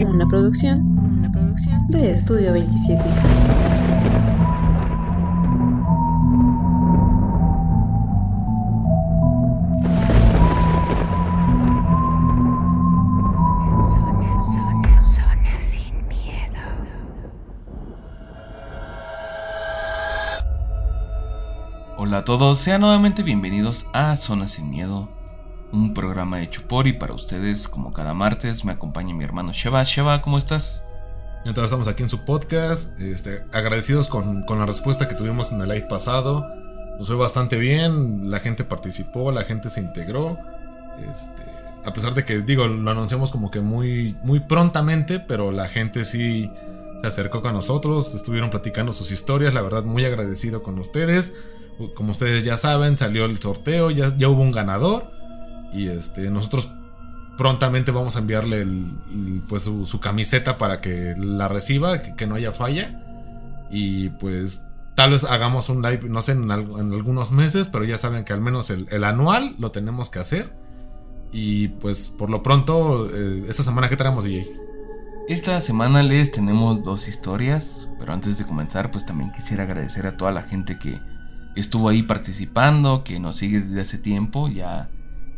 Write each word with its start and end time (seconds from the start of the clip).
Una 0.00 0.26
producción 0.26 1.22
de 1.88 2.10
Estudio 2.10 2.52
27. 2.52 3.02
Hola 21.96 22.18
a 22.18 22.24
todos, 22.24 22.58
sean 22.58 22.80
nuevamente 22.80 23.22
bienvenidos 23.22 23.86
a 23.92 24.16
Zona 24.16 24.48
Sin 24.48 24.70
Miedo, 24.70 25.08
un 25.74 25.92
programa 25.92 26.40
hecho 26.40 26.62
por 26.66 26.86
y 26.86 26.92
para 26.92 27.12
ustedes. 27.12 27.68
Como 27.68 27.92
cada 27.92 28.14
martes 28.14 28.64
me 28.64 28.72
acompaña 28.72 29.14
mi 29.14 29.24
hermano 29.24 29.52
Sheva. 29.52 29.82
Sheva, 29.82 30.22
¿cómo 30.22 30.38
estás? 30.38 30.84
Entonces 31.44 31.64
estamos 31.64 31.88
aquí 31.88 32.02
en 32.02 32.08
su 32.08 32.24
podcast, 32.24 32.98
este, 33.00 33.44
agradecidos 33.52 34.08
con, 34.08 34.44
con 34.44 34.58
la 34.58 34.66
respuesta 34.66 35.08
que 35.08 35.14
tuvimos 35.14 35.52
en 35.52 35.60
el 35.60 35.68
live 35.68 35.86
pasado. 35.88 36.46
Nos 36.96 37.08
fue 37.08 37.16
bastante 37.16 37.58
bien, 37.58 38.30
la 38.30 38.40
gente 38.40 38.64
participó, 38.64 39.30
la 39.30 39.44
gente 39.44 39.68
se 39.68 39.80
integró. 39.80 40.38
Este, 41.12 41.42
a 41.84 41.92
pesar 41.92 42.14
de 42.14 42.24
que, 42.24 42.40
digo, 42.40 42.66
lo 42.66 42.90
anunciamos 42.90 43.30
como 43.30 43.50
que 43.50 43.60
muy, 43.60 44.16
muy 44.22 44.40
prontamente, 44.40 45.20
pero 45.20 45.52
la 45.52 45.68
gente 45.68 46.04
sí 46.04 46.50
se 47.02 47.06
acercó 47.06 47.42
con 47.42 47.52
nosotros, 47.52 48.14
estuvieron 48.14 48.48
platicando 48.48 48.94
sus 48.94 49.10
historias, 49.10 49.52
la 49.52 49.60
verdad 49.60 49.82
muy 49.82 50.04
agradecido 50.06 50.62
con 50.62 50.78
ustedes. 50.78 51.34
Como 51.94 52.12
ustedes 52.12 52.44
ya 52.44 52.56
saben, 52.56 52.96
salió 52.96 53.26
el 53.26 53.38
sorteo, 53.38 53.90
ya, 53.90 54.08
ya 54.16 54.28
hubo 54.28 54.40
un 54.40 54.52
ganador. 54.52 55.23
Y 55.74 55.88
este, 55.88 56.30
nosotros 56.30 56.70
prontamente 57.36 57.90
vamos 57.90 58.16
a 58.16 58.20
enviarle 58.20 58.66
pues 59.48 59.64
su, 59.64 60.00
camiseta 60.00 60.58
para 60.58 60.80
que 60.80 61.14
la 61.16 61.48
reciba, 61.48 62.00
que, 62.00 62.26
no 62.26 62.36
haya 62.36 62.52
falla. 62.52 63.00
Y 63.70 64.10
pues 64.10 64.64
tal 64.94 65.10
vez 65.10 65.24
hagamos 65.24 65.68
un 65.68 65.82
live, 65.82 66.08
no 66.08 66.22
sé, 66.22 66.32
en, 66.32 66.50
algunos 66.50 67.32
meses, 67.32 67.68
pero 67.68 67.84
ya 67.84 67.98
saben 67.98 68.24
que 68.24 68.32
al 68.32 68.40
menos 68.40 68.70
el, 68.70 69.04
anual 69.04 69.56
lo 69.58 69.70
tenemos 69.72 70.10
que 70.10 70.20
hacer. 70.20 70.52
Y 71.32 71.68
pues 71.68 72.12
por 72.16 72.30
lo 72.30 72.42
pronto, 72.42 73.08
eh, 73.12 73.44
esta 73.48 73.64
semana 73.64 73.88
que 73.88 73.96
tenemos, 73.96 74.24
DJ. 74.24 74.46
Esta 75.26 75.58
semana 75.60 76.02
les 76.02 76.30
tenemos 76.30 76.82
dos 76.82 77.08
historias, 77.08 77.88
pero 77.98 78.12
antes 78.12 78.38
de 78.38 78.44
comenzar, 78.44 78.90
pues 78.90 79.04
también 79.04 79.32
quisiera 79.32 79.64
agradecer 79.64 80.06
a 80.06 80.16
toda 80.18 80.30
la 80.32 80.42
gente 80.42 80.78
que 80.78 81.00
estuvo 81.56 81.88
ahí 81.88 82.02
participando, 82.02 83.02
que 83.04 83.18
nos 83.18 83.36
sigue 83.36 83.60
desde 83.60 83.80
hace 83.80 83.98
tiempo, 83.98 84.48
ya 84.48 84.90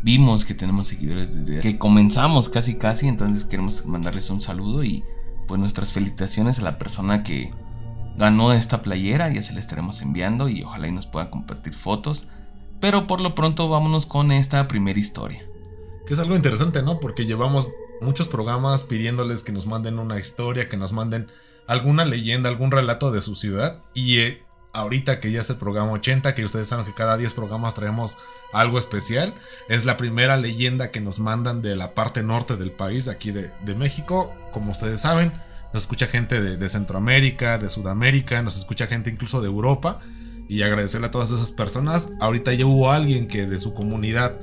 vimos 0.07 0.45
que 0.45 0.55
tenemos 0.55 0.87
seguidores 0.87 1.35
desde 1.35 1.61
que 1.61 1.79
comenzamos 1.79 2.49
casi 2.49 2.77
casi, 2.77 3.09
entonces 3.09 3.45
queremos 3.45 3.85
mandarles 3.87 4.31
un 4.31 4.41
saludo 4.41 4.85
y 4.85 5.03
pues 5.49 5.61
nuestras 5.61 5.93
felicitaciones 5.93 6.61
a 6.61 6.63
la 6.63 6.79
persona 6.79 7.25
que 7.25 7.53
ganó 8.17 8.53
esta 8.53 8.83
playera, 8.83 9.33
ya 9.33 9.43
se 9.43 9.53
la 9.53 9.59
estaremos 9.59 10.01
enviando 10.03 10.49
y 10.49 10.63
ojalá 10.63 10.87
y 10.87 10.93
nos 10.93 11.09
pueda 11.09 11.29
compartir 11.29 11.75
fotos. 11.75 12.29
Pero 12.81 13.09
por 13.09 13.21
lo 13.21 13.35
pronto 13.35 13.69
vámonos 13.69 14.07
con 14.07 14.31
esta 14.31 14.69
primera 14.69 15.01
historia. 15.01 15.45
Que 16.07 16.15
es 16.15 16.21
algo 16.21 16.37
interesante, 16.37 16.83
¿no? 16.83 17.01
Porque 17.01 17.27
llevamos 17.27 17.73
muchos 18.01 18.29
programas 18.29 18.85
pidiéndoles 18.85 19.43
que 19.43 19.51
nos 19.51 19.67
manden 19.67 19.99
una 19.99 20.21
historia, 20.21 20.67
que 20.67 20.77
nos 20.77 20.93
manden 20.93 21.27
alguna 21.67 22.05
leyenda, 22.05 22.49
algún 22.49 22.71
relato 22.71 23.11
de 23.11 23.23
su 23.23 23.35
ciudad. 23.35 23.83
Y 23.93 24.19
eh, 24.19 24.46
ahorita 24.77 25.21
que 25.21 25.33
ya 25.33 25.41
es 25.41 25.49
el 25.51 25.57
programa 25.57 25.93
80, 25.93 26.35
que 26.35 26.45
ustedes 26.45 26.69
saben 26.69 26.85
que 26.85 26.93
cada 26.93 27.17
10 27.17 27.33
programas 27.33 27.75
traemos 27.75 28.19
algo 28.53 28.79
especial. 28.79 29.35
Es 29.69 29.87
la 29.87 29.97
primera 29.97 30.37
leyenda 30.37 30.91
que 30.91 31.01
nos 31.01 31.19
mandan 31.19 31.63
de 31.63 31.77
la 31.77 31.95
parte 31.95 32.23
norte 32.23 32.57
del 32.57 32.73
país, 32.73 33.09
aquí 33.09 33.33
de, 33.33 33.75
México. 33.75 34.35
Como 34.53 34.73
ustedes 34.73 35.01
saben, 35.01 35.33
nos 35.73 35.85
escucha 35.85 36.07
gente 36.07 36.41
de, 36.41 36.59
de, 36.59 36.69
Centroamérica, 36.69 37.57
de 37.57 37.71
Sudamérica, 37.71 38.43
nos 38.43 38.59
escucha 38.59 38.87
gente 38.87 39.11
incluso 39.11 39.41
de 39.41 39.47
Europa. 39.47 40.01
Y 40.49 40.63
agradecerle 40.63 41.09
a 41.09 41.11
todas 41.11 41.31
esas 41.31 41.51
personas. 41.51 42.11
Ahorita 42.21 42.53
ya 42.53 42.67
hubo 42.67 42.93
alguien 42.93 43.27
que 43.27 43.47
de 43.47 43.59
su 43.59 43.75
comunidad 43.75 44.37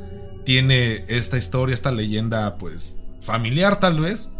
tiene 0.43 1.05
esta 1.07 1.37
historia, 1.37 1.73
esta 1.73 1.91
leyenda, 1.91 2.57
pues 2.57 2.97
familiar 3.21 3.79
tal 3.79 4.01
vez. 4.01 4.31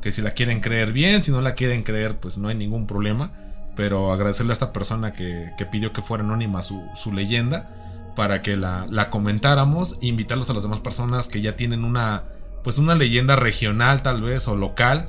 Que 0.00 0.10
si 0.10 0.20
la 0.20 0.32
quieren 0.32 0.60
creer 0.60 0.92
bien, 0.92 1.22
si 1.22 1.30
no 1.30 1.40
la 1.40 1.54
quieren 1.54 1.84
creer, 1.84 2.18
pues 2.18 2.38
no 2.38 2.48
hay 2.48 2.56
ningún 2.56 2.88
problema 2.88 3.41
pero 3.74 4.12
agradecerle 4.12 4.52
a 4.52 4.54
esta 4.54 4.72
persona 4.72 5.12
que, 5.12 5.52
que 5.56 5.66
pidió 5.66 5.92
que 5.92 6.02
fuera 6.02 6.24
anónima 6.24 6.62
su, 6.62 6.82
su 6.94 7.12
leyenda 7.12 7.70
para 8.14 8.42
que 8.42 8.56
la, 8.56 8.86
la, 8.90 9.08
comentáramos 9.10 9.98
e 10.02 10.06
invitarlos 10.06 10.50
a 10.50 10.54
las 10.54 10.62
demás 10.62 10.80
personas 10.80 11.28
que 11.28 11.40
ya 11.40 11.56
tienen 11.56 11.84
una 11.84 12.24
pues 12.62 12.78
una 12.78 12.94
leyenda 12.94 13.36
regional 13.36 14.02
tal 14.02 14.22
vez 14.22 14.46
o 14.46 14.56
local 14.56 15.08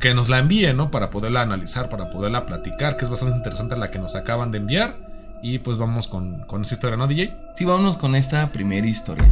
que 0.00 0.14
nos 0.14 0.28
la 0.28 0.38
envíen, 0.38 0.76
¿no? 0.76 0.90
Para 0.90 1.10
poderla 1.10 1.42
analizar, 1.42 1.88
para 1.88 2.10
poderla 2.10 2.46
platicar, 2.46 2.96
que 2.96 3.04
es 3.04 3.10
bastante 3.10 3.36
interesante 3.36 3.76
la 3.76 3.90
que 3.90 3.98
nos 3.98 4.16
acaban 4.16 4.50
de 4.50 4.58
enviar. 4.58 4.96
Y 5.42 5.58
pues 5.58 5.78
vamos 5.78 6.08
con, 6.08 6.40
con 6.46 6.62
esta 6.62 6.74
historia, 6.74 6.96
¿no, 6.96 7.06
DJ? 7.06 7.36
Sí, 7.54 7.64
vámonos 7.64 7.96
con 7.98 8.16
esta 8.16 8.50
primera 8.50 8.86
historia. 8.86 9.30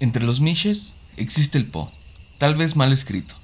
Entre 0.00 0.24
los 0.24 0.40
miches 0.40 0.94
existe 1.18 1.58
el 1.58 1.66
po, 1.66 1.92
tal 2.38 2.54
vez 2.54 2.74
mal 2.74 2.90
escrito, 2.90 3.34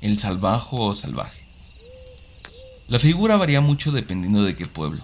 el 0.00 0.16
salvajo 0.16 0.76
o 0.76 0.94
salvaje. 0.94 1.42
La 2.86 3.00
figura 3.00 3.36
varía 3.36 3.60
mucho 3.60 3.90
dependiendo 3.90 4.44
de 4.44 4.54
qué 4.54 4.66
pueblo, 4.66 5.02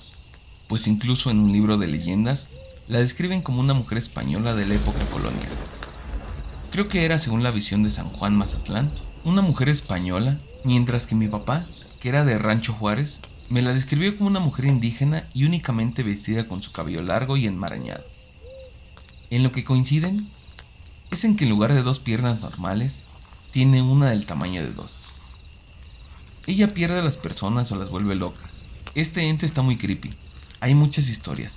pues 0.68 0.86
incluso 0.86 1.32
en 1.32 1.40
un 1.40 1.50
libro 1.50 1.78
de 1.78 1.88
leyendas 1.88 2.48
la 2.86 3.00
describen 3.00 3.42
como 3.42 3.58
una 3.58 3.74
mujer 3.74 3.98
española 3.98 4.54
de 4.54 4.66
la 4.66 4.76
época 4.76 5.04
colonial. 5.06 5.50
Creo 6.70 6.86
que 6.86 7.04
era 7.04 7.18
según 7.18 7.42
la 7.42 7.50
visión 7.50 7.82
de 7.82 7.90
San 7.90 8.08
Juan 8.10 8.36
Mazatlán, 8.36 8.92
una 9.24 9.42
mujer 9.42 9.70
española, 9.70 10.38
mientras 10.62 11.08
que 11.08 11.16
mi 11.16 11.26
papá, 11.26 11.66
que 11.98 12.08
era 12.08 12.24
de 12.24 12.38
Rancho 12.38 12.72
Juárez, 12.72 13.18
me 13.48 13.62
la 13.62 13.74
describió 13.74 14.16
como 14.16 14.30
una 14.30 14.38
mujer 14.38 14.66
indígena 14.66 15.28
y 15.34 15.44
únicamente 15.44 16.04
vestida 16.04 16.46
con 16.46 16.62
su 16.62 16.70
cabello 16.70 17.02
largo 17.02 17.36
y 17.36 17.48
enmarañado. 17.48 18.04
En 19.30 19.42
lo 19.42 19.50
que 19.50 19.64
coinciden 19.64 20.28
es 21.10 21.24
en 21.24 21.36
que 21.36 21.44
en 21.44 21.50
lugar 21.50 21.72
de 21.74 21.82
dos 21.82 21.98
piernas 21.98 22.40
normales, 22.40 23.04
tiene 23.52 23.82
una 23.82 24.10
del 24.10 24.26
tamaño 24.26 24.62
de 24.62 24.72
dos. 24.72 24.96
Ella 26.46 26.74
pierde 26.74 26.98
a 26.98 27.04
las 27.04 27.16
personas 27.16 27.70
o 27.72 27.76
las 27.76 27.88
vuelve 27.88 28.14
locas. 28.14 28.64
Este 28.94 29.28
ente 29.28 29.46
está 29.46 29.62
muy 29.62 29.78
creepy. 29.78 30.10
Hay 30.60 30.74
muchas 30.74 31.08
historias, 31.08 31.54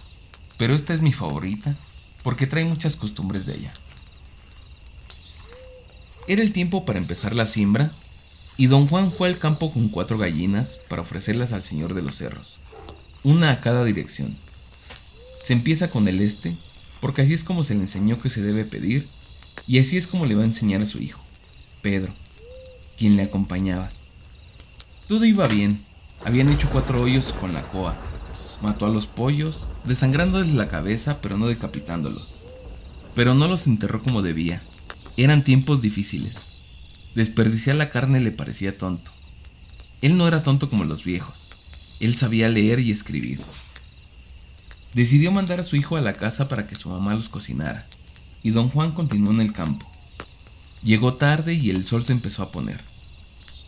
pero 0.57 0.75
esta 0.75 0.93
es 0.93 1.01
mi 1.01 1.11
favorita 1.11 1.75
porque 2.23 2.47
trae 2.47 2.65
muchas 2.65 2.95
costumbres 2.95 3.45
de 3.45 3.55
ella. 3.55 3.73
Era 6.27 6.41
el 6.41 6.51
tiempo 6.51 6.85
para 6.85 6.99
empezar 6.99 7.35
la 7.35 7.45
siembra 7.45 7.91
y 8.57 8.67
don 8.67 8.87
Juan 8.87 9.11
fue 9.11 9.29
al 9.29 9.39
campo 9.39 9.71
con 9.71 9.87
cuatro 9.89 10.17
gallinas 10.17 10.79
para 10.89 11.03
ofrecerlas 11.03 11.53
al 11.53 11.63
señor 11.63 11.93
de 11.93 12.01
los 12.01 12.17
cerros, 12.17 12.57
una 13.23 13.51
a 13.51 13.61
cada 13.61 13.85
dirección. 13.85 14.37
Se 15.41 15.53
empieza 15.53 15.89
con 15.89 16.07
el 16.07 16.21
este, 16.21 16.57
porque 16.99 17.21
así 17.21 17.33
es 17.33 17.43
como 17.43 17.63
se 17.63 17.75
le 17.75 17.81
enseñó 17.81 18.19
que 18.19 18.29
se 18.29 18.41
debe 18.41 18.65
pedir 18.65 19.07
y 19.65 19.79
así 19.79 19.97
es 19.97 20.07
como 20.07 20.25
le 20.25 20.35
va 20.35 20.43
a 20.43 20.45
enseñar 20.45 20.81
a 20.81 20.85
su 20.85 21.01
hijo, 21.01 21.21
Pedro, 21.81 22.13
quien 22.97 23.15
le 23.15 23.23
acompañaba. 23.23 23.89
Todo 25.07 25.25
iba 25.25 25.47
bien. 25.47 25.81
Habían 26.25 26.49
hecho 26.49 26.69
cuatro 26.69 27.01
hoyos 27.01 27.33
con 27.33 27.53
la 27.53 27.61
coa. 27.63 27.95
Mató 28.61 28.85
a 28.85 28.89
los 28.89 29.07
pollos, 29.07 29.67
desangrándoles 29.85 30.53
la 30.53 30.67
cabeza, 30.67 31.21
pero 31.21 31.37
no 31.37 31.47
decapitándolos. 31.47 32.35
Pero 33.15 33.33
no 33.33 33.47
los 33.47 33.67
enterró 33.67 34.01
como 34.03 34.21
debía. 34.21 34.63
Eran 35.15 35.43
tiempos 35.43 35.81
difíciles. 35.81 36.47
Desperdiciar 37.15 37.75
la 37.75 37.89
carne 37.89 38.19
le 38.19 38.31
parecía 38.31 38.77
tonto. 38.77 39.11
Él 40.01 40.17
no 40.17 40.27
era 40.27 40.43
tonto 40.43 40.69
como 40.69 40.83
los 40.83 41.03
viejos. 41.03 41.49
Él 41.99 42.15
sabía 42.15 42.49
leer 42.49 42.79
y 42.79 42.91
escribir. 42.91 43.41
Decidió 44.93 45.31
mandar 45.31 45.59
a 45.59 45.63
su 45.63 45.75
hijo 45.75 45.97
a 45.97 46.01
la 46.01 46.13
casa 46.13 46.47
para 46.47 46.67
que 46.67 46.75
su 46.75 46.89
mamá 46.89 47.15
los 47.15 47.29
cocinara 47.29 47.87
y 48.47 48.51
don 48.51 48.69
Juan 48.69 48.93
continuó 48.93 49.33
en 49.33 49.41
el 49.41 49.51
campo. 49.51 49.85
Llegó 50.81 51.15
tarde 51.15 51.53
y 51.53 51.69
el 51.69 51.83
sol 51.83 52.05
se 52.05 52.13
empezó 52.13 52.43
a 52.43 52.49
poner. 52.49 52.81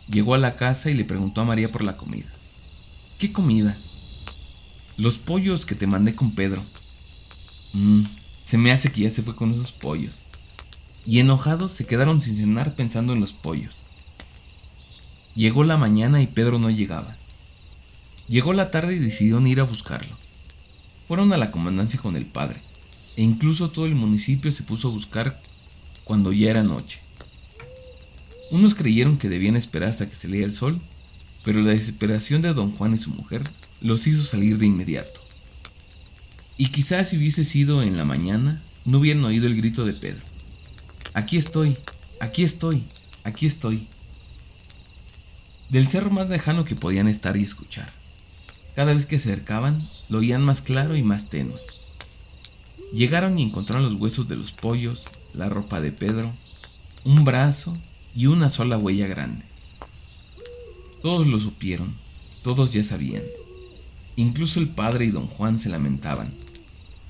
Llegó 0.08 0.32
a 0.32 0.38
la 0.38 0.56
casa 0.56 0.88
y 0.88 0.94
le 0.94 1.04
preguntó 1.04 1.42
a 1.42 1.44
María 1.44 1.70
por 1.70 1.84
la 1.84 1.98
comida. 1.98 2.32
¿Qué 3.18 3.30
comida? 3.30 3.76
Los 4.96 5.18
pollos 5.18 5.66
que 5.66 5.74
te 5.74 5.86
mandé 5.86 6.14
con 6.14 6.34
Pedro. 6.34 6.64
Mm, 7.74 8.04
se 8.42 8.56
me 8.56 8.72
hace 8.72 8.90
que 8.90 9.02
ya 9.02 9.10
se 9.10 9.20
fue 9.20 9.36
con 9.36 9.52
esos 9.52 9.72
pollos. 9.72 10.22
Y 11.04 11.18
enojados 11.18 11.72
se 11.72 11.86
quedaron 11.86 12.22
sin 12.22 12.36
cenar 12.36 12.74
pensando 12.74 13.12
en 13.12 13.20
los 13.20 13.34
pollos. 13.34 13.74
Llegó 15.34 15.62
la 15.62 15.76
mañana 15.76 16.22
y 16.22 16.26
Pedro 16.26 16.58
no 16.58 16.70
llegaba. 16.70 17.14
Llegó 18.28 18.54
la 18.54 18.70
tarde 18.70 18.94
y 18.94 18.98
decidieron 18.98 19.46
ir 19.46 19.60
a 19.60 19.64
buscarlo. 19.64 20.16
Fueron 21.06 21.34
a 21.34 21.36
la 21.36 21.50
comandancia 21.50 22.00
con 22.00 22.16
el 22.16 22.24
padre 22.24 22.62
e 23.16 23.22
incluso 23.22 23.70
todo 23.70 23.86
el 23.86 23.94
municipio 23.94 24.52
se 24.52 24.62
puso 24.62 24.88
a 24.88 24.92
buscar 24.92 25.40
cuando 26.04 26.32
ya 26.32 26.50
era 26.50 26.62
noche. 26.62 27.00
Unos 28.50 28.74
creyeron 28.74 29.16
que 29.16 29.28
debían 29.28 29.56
esperar 29.56 29.90
hasta 29.90 30.08
que 30.08 30.16
se 30.16 30.28
leía 30.28 30.44
el 30.44 30.52
sol, 30.52 30.80
pero 31.44 31.62
la 31.62 31.70
desesperación 31.70 32.42
de 32.42 32.52
don 32.52 32.72
Juan 32.72 32.94
y 32.94 32.98
su 32.98 33.10
mujer 33.10 33.48
los 33.80 34.06
hizo 34.06 34.24
salir 34.24 34.58
de 34.58 34.66
inmediato. 34.66 35.20
Y 36.56 36.68
quizás 36.68 37.08
si 37.08 37.16
hubiese 37.16 37.44
sido 37.44 37.82
en 37.82 37.96
la 37.96 38.04
mañana, 38.04 38.62
no 38.84 38.98
hubieran 38.98 39.24
oído 39.24 39.46
el 39.46 39.56
grito 39.56 39.84
de 39.84 39.94
Pedro. 39.94 40.22
Aquí 41.14 41.36
estoy, 41.36 41.76
aquí 42.20 42.42
estoy, 42.42 42.84
aquí 43.24 43.46
estoy. 43.46 43.86
Del 45.68 45.86
cerro 45.86 46.10
más 46.10 46.28
lejano 46.28 46.64
que 46.64 46.74
podían 46.74 47.08
estar 47.08 47.36
y 47.36 47.44
escuchar. 47.44 47.92
Cada 48.74 48.94
vez 48.94 49.06
que 49.06 49.18
se 49.18 49.32
acercaban, 49.32 49.88
lo 50.08 50.18
oían 50.18 50.42
más 50.42 50.60
claro 50.60 50.96
y 50.96 51.02
más 51.02 51.30
tenue. 51.30 51.58
Llegaron 52.92 53.38
y 53.38 53.42
encontraron 53.42 53.84
los 53.84 54.00
huesos 54.00 54.28
de 54.28 54.36
los 54.36 54.52
pollos, 54.52 55.04
la 55.32 55.48
ropa 55.48 55.80
de 55.80 55.92
Pedro, 55.92 56.32
un 57.04 57.24
brazo 57.24 57.76
y 58.14 58.26
una 58.26 58.50
sola 58.50 58.78
huella 58.78 59.06
grande. 59.06 59.44
Todos 61.02 61.26
lo 61.26 61.38
supieron, 61.38 61.94
todos 62.42 62.72
ya 62.72 62.82
sabían. 62.82 63.22
Incluso 64.16 64.60
el 64.60 64.68
padre 64.68 65.06
y 65.06 65.10
don 65.10 65.28
Juan 65.28 65.60
se 65.60 65.68
lamentaban, 65.68 66.34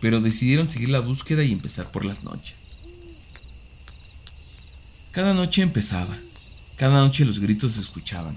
pero 0.00 0.20
decidieron 0.20 0.68
seguir 0.68 0.90
la 0.90 1.00
búsqueda 1.00 1.42
y 1.44 1.52
empezar 1.52 1.90
por 1.90 2.04
las 2.04 2.22
noches. 2.22 2.66
Cada 5.12 5.34
noche 5.34 5.62
empezaba, 5.62 6.18
cada 6.76 7.00
noche 7.00 7.24
los 7.24 7.40
gritos 7.40 7.72
se 7.72 7.80
escuchaban, 7.80 8.36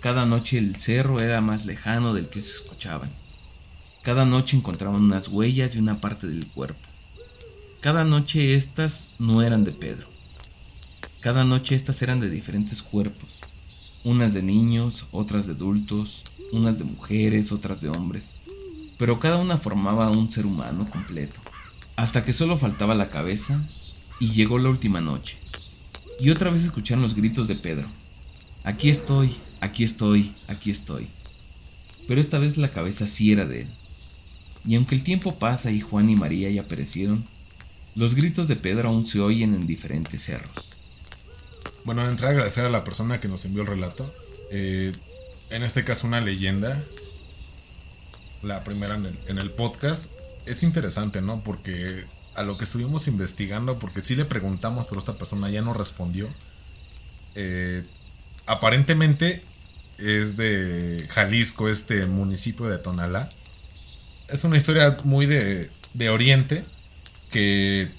cada 0.00 0.26
noche 0.26 0.58
el 0.58 0.76
cerro 0.76 1.20
era 1.20 1.40
más 1.40 1.64
lejano 1.64 2.12
del 2.12 2.28
que 2.28 2.42
se 2.42 2.50
escuchaban, 2.50 3.10
cada 4.04 4.26
noche 4.26 4.54
encontraban 4.54 5.02
unas 5.02 5.28
huellas 5.28 5.74
y 5.74 5.78
una 5.78 5.98
parte 5.98 6.26
del 6.26 6.46
cuerpo. 6.46 6.86
Cada 7.80 8.04
noche 8.04 8.54
estas 8.54 9.14
no 9.18 9.40
eran 9.40 9.64
de 9.64 9.72
Pedro. 9.72 10.08
Cada 11.20 11.44
noche 11.44 11.74
estas 11.74 12.02
eran 12.02 12.20
de 12.20 12.28
diferentes 12.28 12.82
cuerpos, 12.82 13.30
unas 14.04 14.34
de 14.34 14.42
niños, 14.42 15.06
otras 15.10 15.46
de 15.46 15.54
adultos, 15.54 16.22
unas 16.52 16.78
de 16.78 16.84
mujeres, 16.84 17.50
otras 17.50 17.80
de 17.80 17.88
hombres, 17.88 18.34
pero 18.98 19.18
cada 19.18 19.38
una 19.38 19.56
formaba 19.56 20.10
un 20.10 20.30
ser 20.30 20.44
humano 20.44 20.86
completo, 20.90 21.40
hasta 21.96 22.22
que 22.26 22.34
solo 22.34 22.58
faltaba 22.58 22.94
la 22.94 23.08
cabeza 23.08 23.66
y 24.20 24.32
llegó 24.32 24.58
la 24.58 24.68
última 24.68 25.00
noche. 25.00 25.38
Y 26.20 26.28
otra 26.28 26.50
vez 26.50 26.62
escucharon 26.62 27.02
los 27.02 27.14
gritos 27.14 27.48
de 27.48 27.56
Pedro. 27.56 27.88
Aquí 28.64 28.90
estoy, 28.90 29.36
aquí 29.62 29.82
estoy, 29.82 30.34
aquí 30.46 30.70
estoy. 30.70 31.08
Pero 32.06 32.20
esta 32.20 32.38
vez 32.38 32.58
la 32.58 32.70
cabeza 32.70 33.06
sí 33.06 33.32
era 33.32 33.46
de 33.46 33.62
él. 33.62 33.68
Y 34.66 34.76
aunque 34.76 34.94
el 34.94 35.04
tiempo 35.04 35.38
pasa 35.38 35.70
y 35.70 35.80
Juan 35.80 36.08
y 36.08 36.16
María 36.16 36.50
ya 36.50 36.64
perecieron, 36.64 37.26
los 37.94 38.14
gritos 38.14 38.48
de 38.48 38.56
Pedro 38.56 38.88
aún 38.88 39.06
se 39.06 39.20
oyen 39.20 39.54
en 39.54 39.66
diferentes 39.66 40.22
cerros. 40.22 40.74
Bueno, 41.84 42.08
entré 42.08 42.26
a 42.26 42.30
agradecer 42.30 42.64
a 42.64 42.70
la 42.70 42.82
persona 42.82 43.20
que 43.20 43.28
nos 43.28 43.44
envió 43.44 43.62
el 43.62 43.68
relato. 43.68 44.12
Eh, 44.50 44.92
en 45.50 45.62
este 45.62 45.84
caso, 45.84 46.06
una 46.06 46.20
leyenda. 46.20 46.82
La 48.42 48.64
primera 48.64 48.96
en 48.96 49.38
el, 49.38 49.50
podcast. 49.50 50.12
Es 50.46 50.62
interesante, 50.62 51.20
¿no? 51.20 51.42
Porque 51.42 52.04
a 52.36 52.42
lo 52.42 52.58
que 52.58 52.64
estuvimos 52.64 53.06
investigando, 53.06 53.78
porque 53.78 54.02
sí 54.02 54.16
le 54.16 54.24
preguntamos, 54.24 54.86
pero 54.86 54.98
esta 54.98 55.16
persona 55.16 55.50
ya 55.50 55.62
no 55.62 55.74
respondió. 55.74 56.28
Eh, 57.34 57.82
aparentemente 58.46 59.42
es 59.98 60.36
de 60.36 61.06
Jalisco, 61.10 61.68
este 61.68 62.06
municipio 62.06 62.66
de 62.66 62.78
Tonalá. 62.78 63.28
Es 64.28 64.44
una 64.44 64.56
historia 64.56 64.96
muy 65.04 65.26
de, 65.26 65.70
de 65.94 66.10
Oriente 66.10 66.64
que 67.30 67.90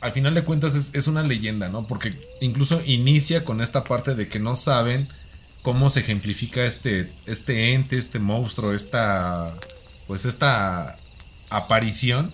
al 0.00 0.12
final 0.12 0.34
de 0.34 0.44
cuentas 0.44 0.90
es, 0.92 1.08
una 1.08 1.22
leyenda, 1.22 1.68
¿no? 1.68 1.86
Porque 1.86 2.16
incluso 2.40 2.80
inicia 2.84 3.44
con 3.44 3.60
esta 3.60 3.84
parte 3.84 4.14
de 4.14 4.28
que 4.28 4.38
no 4.38 4.54
saben 4.54 5.08
cómo 5.62 5.90
se 5.90 6.00
ejemplifica 6.00 6.64
este, 6.64 7.12
este 7.26 7.74
ente, 7.74 7.98
este 7.98 8.20
monstruo, 8.20 8.72
esta, 8.72 9.54
pues 10.06 10.24
esta 10.24 10.96
aparición. 11.50 12.32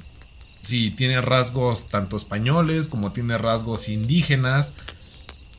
Si 0.60 0.90
tiene 0.90 1.20
rasgos 1.20 1.86
tanto 1.86 2.16
españoles 2.16 2.88
como 2.88 3.12
tiene 3.12 3.38
rasgos 3.38 3.88
indígenas. 3.88 4.74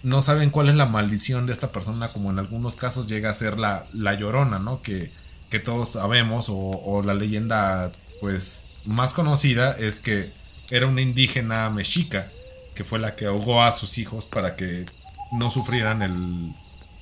No 0.03 0.21
saben 0.21 0.51
cuál 0.51 0.69
es 0.69 0.75
la 0.75 0.85
maldición 0.85 1.47
de 1.47 1.53
esta 1.53 1.71
persona, 1.71 2.13
como 2.13 2.29
en 2.29 2.37
algunos 2.37 2.75
casos 2.75 3.07
llega 3.07 3.31
a 3.31 3.33
ser 3.33 3.57
la, 3.57 3.87
la 3.93 4.13
llorona, 4.13 4.59
¿no? 4.59 4.83
Que, 4.83 5.09
que 5.55 5.59
todos 5.61 5.93
sabemos, 5.93 6.47
o, 6.49 7.01
la 7.01 7.13
leyenda, 7.13 7.89
pues, 8.19 8.65
más 8.83 9.13
conocida 9.13 9.71
es 9.71 10.01
que 10.01 10.33
era 10.69 10.85
una 10.85 10.99
indígena 10.99 11.69
mexica 11.69 12.29
que 12.75 12.83
fue 12.83 12.99
la 12.99 13.15
que 13.15 13.27
ahogó 13.27 13.63
a 13.63 13.71
sus 13.71 13.97
hijos 13.97 14.25
para 14.25 14.57
que 14.57 14.85
no 15.31 15.49
sufrieran 15.49 16.01
el 16.01 16.51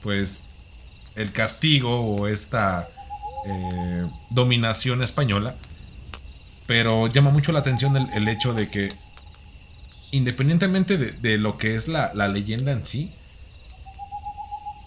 pues 0.04 0.46
el 1.16 1.32
castigo 1.32 2.02
o 2.02 2.28
esta 2.28 2.90
eh, 3.48 4.06
dominación 4.30 5.02
española. 5.02 5.56
Pero 6.68 7.08
llama 7.08 7.32
mucho 7.32 7.52
la 7.54 7.60
atención 7.60 7.98
el, 7.98 8.28
hecho 8.28 8.54
de 8.54 8.68
que 8.68 8.90
independientemente 10.12 11.00
de, 11.00 11.38
lo 11.40 11.58
que 11.58 11.74
es 11.74 11.88
la, 11.88 12.12
la, 12.14 12.28
leyenda 12.28 12.72
en 12.72 12.86
sí 12.86 13.12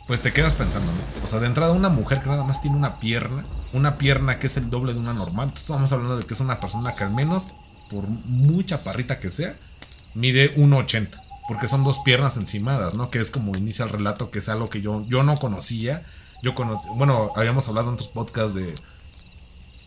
pues 0.06 0.20
te 0.22 0.32
quedas 0.32 0.54
pensando 0.54 0.92
¿no? 0.92 1.24
o 1.24 1.26
sea 1.26 1.40
de 1.40 1.46
entrada 1.46 1.72
una 1.72 1.88
mujer 1.88 2.20
que 2.20 2.28
nada 2.28 2.44
más 2.44 2.60
tiene 2.60 2.76
una 2.76 2.98
pierna 2.98 3.44
una 3.72 3.98
pierna 3.98 4.38
que 4.38 4.46
es 4.46 4.56
el 4.56 4.70
doble 4.70 4.94
de 4.94 5.00
una 5.00 5.12
normal 5.12 5.52
estamos 5.54 5.92
hablando 5.92 6.16
de 6.16 6.24
que 6.24 6.34
es 6.34 6.40
una 6.40 6.60
persona 6.60 6.94
que 6.94 7.04
al 7.04 7.10
menos 7.10 7.54
por 7.90 8.08
mucha 8.08 8.84
parrita 8.84 9.18
que 9.18 9.30
sea, 9.30 9.56
mide 10.14 10.54
1,80. 10.56 11.22
Porque 11.48 11.68
son 11.68 11.84
dos 11.84 12.00
piernas 12.00 12.36
encimadas, 12.36 12.94
¿no? 12.94 13.10
Que 13.10 13.20
es 13.20 13.30
como 13.30 13.56
inicia 13.56 13.84
el 13.84 13.90
relato, 13.90 14.30
que 14.30 14.40
es 14.40 14.48
algo 14.48 14.68
que 14.68 14.80
yo, 14.80 15.04
yo 15.08 15.22
no 15.22 15.36
conocía. 15.36 16.02
Yo 16.42 16.54
conocí, 16.54 16.88
bueno, 16.94 17.30
habíamos 17.36 17.68
hablado 17.68 17.88
en 17.88 17.94
otros 17.94 18.08
podcasts 18.08 18.54
de 18.54 18.74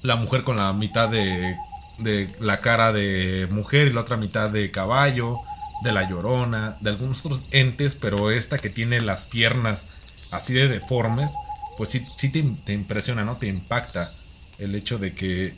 la 0.01 0.16
mujer 0.16 0.44
con 0.44 0.56
la 0.56 0.71
mitad 0.71 1.10
de, 1.10 1.57
de 1.98 2.33
la 2.39 2.57
cara 2.57 2.94
de 2.94 3.48
mujer 3.51 3.88
y 3.88 3.92
la 3.92 4.01
otra 4.01 4.16
mitad 4.16 4.50
de 4.50 4.71
caballo, 4.71 5.39
de 5.83 5.92
la 5.92 6.10
llorona, 6.10 6.77
de 6.80 6.92
algunos 6.92 7.25
otros 7.25 7.44
entes, 7.51 7.95
pero 7.95 8.31
esta 8.31 8.57
que 8.57 8.69
tiene 8.69 9.01
las 9.01 9.25
piernas 9.25 9.89
así 10.31 10.54
de 10.54 10.68
deformes, 10.68 11.31
pues 11.78 11.90
sí, 11.90 12.06
sí 12.16 12.30
te, 12.30 12.44
te 12.66 12.74
impresiona, 12.74 13.24
¿no? 13.24 13.38
Te 13.38 13.48
impacta 13.48 14.14
el 14.58 14.76
hecho 14.76 14.98
de 14.98 15.14
que 15.14 15.56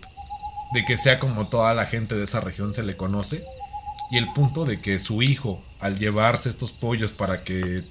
de 0.72 0.86
que 0.86 0.98
sea 0.98 1.20
como 1.20 1.48
toda 1.48 1.74
la 1.74 1.86
gente 1.86 2.16
de 2.16 2.24
esa 2.24 2.40
región 2.40 2.74
se 2.74 2.84
le 2.84 2.96
conoce. 2.96 3.46
Y 4.10 4.18
el 4.18 4.32
punto 4.34 4.66
de 4.66 4.82
que 4.82 5.00
su 5.00 5.22
hijo, 5.22 5.62
al 5.80 6.00
llevarse 6.00 6.50
estos 6.50 6.72
pollos 6.74 7.12
para 7.12 7.44
que 7.44 7.84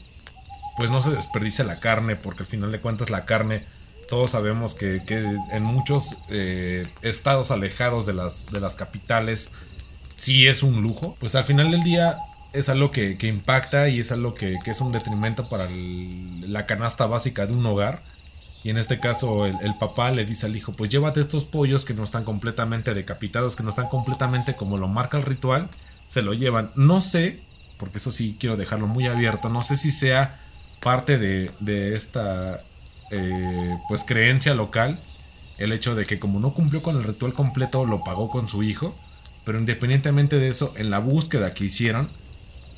pues 0.77 0.91
no 0.91 1.03
se 1.03 1.11
desperdicie 1.11 1.65
la 1.65 1.79
carne, 1.81 2.17
porque 2.17 2.43
al 2.43 2.47
final 2.47 2.72
de 2.72 2.81
cuentas 2.81 3.10
la 3.10 3.27
carne, 3.27 3.65
todos 4.08 4.31
sabemos 4.31 4.75
que, 4.75 5.03
en 5.53 5.63
muchos 5.63 6.17
eh, 6.31 6.89
estados 7.03 7.51
alejados 7.51 8.06
de 8.06 8.15
las, 8.15 8.46
de 8.46 8.60
las 8.60 8.75
capitales 8.77 9.51
sí 10.17 10.46
es 10.46 10.63
un 10.63 10.82
lujo, 10.82 11.17
pues 11.20 11.34
al 11.34 11.44
final 11.44 11.70
del 11.70 11.82
día 11.82 12.19
es 12.52 12.69
algo 12.69 12.90
que, 12.90 13.16
impacta 13.22 13.88
y 13.88 14.00
es 14.00 14.12
algo 14.12 14.34
que, 14.34 14.58
es 14.64 14.80
un 14.80 14.92
detrimento 14.92 15.48
para 15.48 15.69
la 15.70 16.66
canasta 16.66 17.06
básica 17.06 17.46
de 17.46 17.52
un 17.52 17.64
hogar. 17.66 18.02
Y 18.62 18.70
en 18.70 18.76
este 18.76 19.00
caso 19.00 19.46
el, 19.46 19.74
papá 19.78 20.10
le 20.10 20.24
dice 20.24 20.46
al 20.46 20.56
hijo, 20.56 20.72
pues 20.72 20.90
llévate 20.90 21.20
estos 21.20 21.44
pollos 21.44 21.84
que 21.84 21.94
no 21.94 22.04
están 22.04 22.24
completamente 22.24 22.92
decapitados, 22.92 23.56
que 23.56 23.62
no 23.62 23.70
están 23.70 23.88
completamente 23.88 24.54
como 24.54 24.76
lo 24.76 24.88
marca 24.88 25.16
el 25.16 25.24
ritual, 25.24 25.70
se 26.08 26.22
lo 26.22 26.34
llevan. 26.34 26.70
No 26.74 27.00
sé, 27.00 27.40
porque 27.78 27.98
eso 27.98 28.10
sí 28.10 28.36
quiero 28.38 28.56
dejarlo 28.56 28.86
muy 28.86 29.06
abierto, 29.06 29.48
no 29.48 29.62
sé 29.62 29.76
si 29.76 29.90
sea 29.90 30.40
parte 30.82 31.19
de, 31.19 31.50
de 31.60 31.94
esta 31.96 32.62
eh, 33.10 33.78
pues 33.88 34.04
creencia 34.04 34.54
local, 34.54 35.00
el 35.58 35.72
hecho 35.72 35.94
de 35.94 36.04
que 36.04 36.19
como 36.19 36.38
no 36.40 36.52
cumplió 36.54 36.82
con 36.82 36.96
el 36.96 37.04
ritual 37.04 37.32
completo, 37.32 37.86
lo 37.86 38.04
pagó 38.04 38.28
con 38.28 38.46
su 38.46 38.62
hijo, 38.62 38.94
pero 39.44 39.58
independientemente 39.58 40.38
de 40.38 40.48
eso, 40.48 40.74
en 40.76 40.90
la 40.90 40.98
búsqueda 40.98 41.54
que 41.54 41.64
hicieron, 41.64 42.08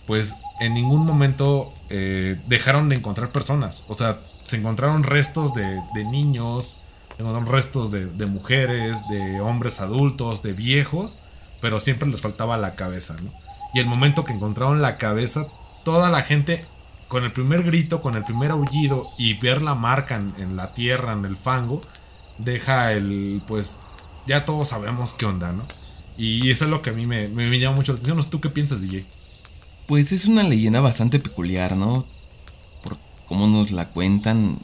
pues 0.06 0.36
en 0.60 0.74
ningún 0.74 1.06
momento 1.06 1.72
eh, 1.90 2.40
dejaron 2.46 2.88
de 2.88 2.96
encontrar 2.96 3.30
personas. 3.30 3.84
O 3.88 3.94
sea, 3.94 4.20
se 4.44 4.56
encontraron 4.56 5.02
restos 5.02 5.54
de, 5.54 5.80
niños, 6.04 6.76
se 7.16 7.22
encontraron 7.22 7.46
restos 7.46 7.90
de, 7.90 8.26
mujeres, 8.26 8.98
de 9.10 9.40
hombres 9.40 9.80
adultos, 9.80 10.42
de 10.42 10.52
viejos, 10.52 11.20
pero 11.60 11.80
siempre 11.80 12.08
les 12.08 12.20
faltaba 12.20 12.56
la 12.56 12.74
cabeza, 12.74 13.16
¿no? 13.22 13.32
Y 13.74 13.78
el 13.78 13.86
momento 13.86 14.24
que 14.24 14.32
encontraron 14.32 14.82
la 14.82 14.98
cabeza, 14.98 15.46
toda 15.84 16.10
la 16.10 16.22
gente, 16.22 16.66
con 17.08 17.24
el 17.24 17.32
primer 17.32 17.62
grito, 17.62 18.02
con 18.02 18.16
el 18.16 18.24
primer 18.24 18.50
aullido 18.50 19.08
y 19.16 19.34
ver 19.34 19.62
la 19.62 19.74
marca 19.74 20.16
en, 20.16 20.56
la 20.56 20.74
tierra, 20.74 21.12
en 21.12 21.24
el 21.24 21.36
fango, 21.36 21.80
deja 22.36 22.92
el, 22.92 23.42
pues, 23.46 23.80
ya 24.26 24.44
todos 24.44 24.68
sabemos 24.68 25.14
qué 25.14 25.24
onda, 25.24 25.52
¿no? 25.52 25.64
Y 26.18 26.50
eso 26.50 26.66
es 26.66 26.70
lo 26.70 26.82
que 26.82 26.90
a 26.90 26.92
mí 26.92 27.06
me, 27.06 27.28
me 27.28 27.58
llama 27.58 27.76
mucho 27.76 27.92
la 27.92 27.98
atención. 27.98 28.30
¿Tú 28.30 28.40
qué 28.40 28.50
piensas, 28.50 28.82
DJ? 28.82 29.06
Pues 29.92 30.10
es 30.10 30.24
una 30.24 30.42
leyenda 30.42 30.80
bastante 30.80 31.18
peculiar, 31.18 31.76
¿no? 31.76 32.06
como 33.26 33.46
nos 33.46 33.72
la 33.72 33.90
cuentan, 33.90 34.58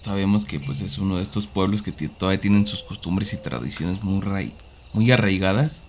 sabemos 0.00 0.44
que 0.44 0.58
pues 0.58 0.80
es 0.80 0.98
uno 0.98 1.18
de 1.18 1.22
estos 1.22 1.46
pueblos 1.46 1.82
que 1.82 1.92
todavía 1.92 2.40
tienen 2.40 2.66
sus 2.66 2.82
costumbres 2.82 3.32
y 3.32 3.36
tradiciones 3.36 4.02
muy, 4.02 4.50
muy 4.92 5.12
arraigadas. 5.12 5.82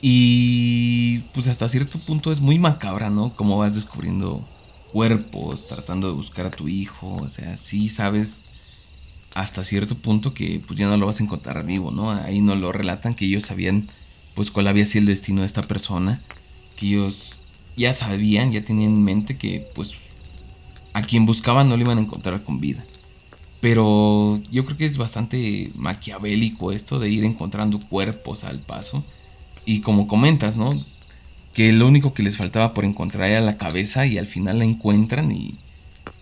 Y 0.00 1.18
pues 1.34 1.48
hasta 1.48 1.68
cierto 1.68 1.98
punto 1.98 2.32
es 2.32 2.40
muy 2.40 2.58
macabra, 2.58 3.10
¿no? 3.10 3.36
Como 3.36 3.58
vas 3.58 3.74
descubriendo 3.74 4.42
cuerpos, 4.90 5.66
tratando 5.66 6.08
de 6.08 6.14
buscar 6.14 6.46
a 6.46 6.50
tu 6.50 6.68
hijo, 6.68 7.16
o 7.16 7.28
sea, 7.28 7.58
sí 7.58 7.90
sabes 7.90 8.40
hasta 9.34 9.64
cierto 9.64 9.96
punto 9.96 10.32
que 10.32 10.62
pues 10.66 10.78
ya 10.78 10.88
no 10.88 10.96
lo 10.96 11.04
vas 11.04 11.20
a 11.20 11.24
encontrar 11.24 11.62
vivo, 11.66 11.90
¿no? 11.90 12.10
Ahí 12.10 12.40
nos 12.40 12.56
lo 12.56 12.72
relatan 12.72 13.14
que 13.14 13.26
ellos 13.26 13.44
sabían 13.44 13.90
pues 14.34 14.50
cuál 14.50 14.66
había 14.66 14.86
sido 14.86 15.00
el 15.00 15.08
destino 15.08 15.42
de 15.42 15.46
esta 15.46 15.60
persona, 15.60 16.22
que 16.76 16.86
ellos 16.86 17.35
ya 17.76 17.92
sabían, 17.92 18.52
ya 18.52 18.64
tenían 18.64 18.92
en 18.92 19.04
mente 19.04 19.36
que 19.36 19.66
pues 19.74 19.92
a 20.92 21.02
quien 21.02 21.26
buscaban 21.26 21.68
no 21.68 21.76
lo 21.76 21.82
iban 21.82 21.98
a 21.98 22.02
encontrar 22.02 22.42
con 22.42 22.60
vida. 22.60 22.84
Pero 23.60 24.40
yo 24.50 24.64
creo 24.64 24.76
que 24.76 24.86
es 24.86 24.98
bastante 24.98 25.70
maquiavélico 25.74 26.72
esto 26.72 26.98
de 26.98 27.10
ir 27.10 27.24
encontrando 27.24 27.80
cuerpos 27.80 28.44
al 28.44 28.60
paso. 28.60 29.04
Y 29.64 29.80
como 29.80 30.06
comentas, 30.06 30.56
¿no? 30.56 30.84
Que 31.52 31.72
lo 31.72 31.86
único 31.86 32.14
que 32.14 32.22
les 32.22 32.36
faltaba 32.36 32.74
por 32.74 32.84
encontrar 32.84 33.30
era 33.30 33.40
la 33.40 33.56
cabeza 33.56 34.06
y 34.06 34.18
al 34.18 34.26
final 34.26 34.58
la 34.58 34.64
encuentran 34.64 35.32
y 35.32 35.56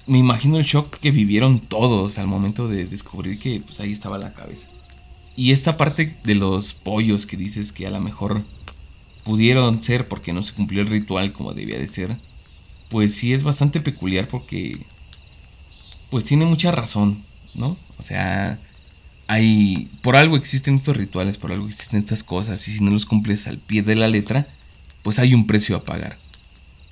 me 0.07 0.19
imagino 0.19 0.59
el 0.59 0.65
shock 0.65 0.99
que 0.99 1.11
vivieron 1.11 1.61
todos 1.61 2.19
al 2.19 2.27
momento 2.27 2.69
de 2.69 2.87
descubrir 2.87 3.39
que 3.39 3.61
pues 3.61 3.81
ahí 3.81 3.93
estaba 3.93 4.19
la 4.19 4.33
cabeza. 4.33 4.69
Y 5.37 5.53
esta 5.53 5.77
parte 5.77 6.17
de 6.25 6.35
los 6.35 6.75
pollos 6.75 7.27
que 7.27 7.37
dices 7.37 7.73
que 7.73 7.87
a 7.87 7.91
lo 7.91 8.01
mejor 8.01 8.45
pudieron 9.25 9.83
ser 9.83 10.07
porque 10.07 10.33
no 10.33 10.43
se 10.43 10.53
cumplió 10.53 10.83
el 10.83 10.89
ritual 10.89 11.33
como 11.33 11.55
debía 11.55 11.79
de 11.79 11.89
ser, 11.89 12.19
pues 12.89 13.15
sí 13.15 13.33
es 13.33 13.43
bastante 13.43 13.81
peculiar 13.81 14.29
porque 14.29 14.87
pues 16.11 16.25
tiene 16.25 16.45
mucha 16.45 16.71
razón, 16.71 17.25
¿no? 17.55 17.77
O 17.99 18.03
sea, 18.03 18.61
hay 19.27 19.91
por 20.03 20.17
algo 20.17 20.37
existen 20.37 20.77
estos 20.77 20.97
rituales, 20.97 21.39
por 21.39 21.53
algo 21.53 21.67
existen 21.67 21.99
estas 21.99 22.23
cosas 22.23 22.69
y 22.69 22.73
si 22.73 22.85
no 22.85 22.91
los 22.91 23.07
cumples 23.07 23.47
al 23.47 23.59
pie 23.59 23.83
de 23.83 23.97
la 23.97 24.09
letra, 24.09 24.47
pues 25.03 25.19
hay 25.19 25.35
un 25.35 25.47
precio 25.47 25.77
a 25.77 25.85
pagar. 25.85 26.19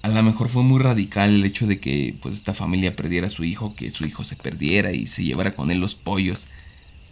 A 0.01 0.09
lo 0.09 0.23
mejor 0.23 0.49
fue 0.49 0.65
muy 0.65 0.81
radical 0.81 1.31
el 1.31 1.45
hecho 1.45 1.67
de 1.67 1.79
que 1.79 2.17
pues 2.21 2.35
esta 2.35 2.55
familia 2.55 2.97
perdiera 2.97 3.29
a 3.29 3.31
su 3.31 3.45
hijo, 3.45 3.77
que 3.77 3.91
su 3.93 4.05
hijo 4.05 4.25
se 4.25 4.35
perdiera 4.35 4.93
y 4.93 5.07
se 5.07 5.23
llevara 5.23 5.55
con 5.55 5.71
él 5.71 5.79
los 5.79 5.95
pollos 5.95 6.49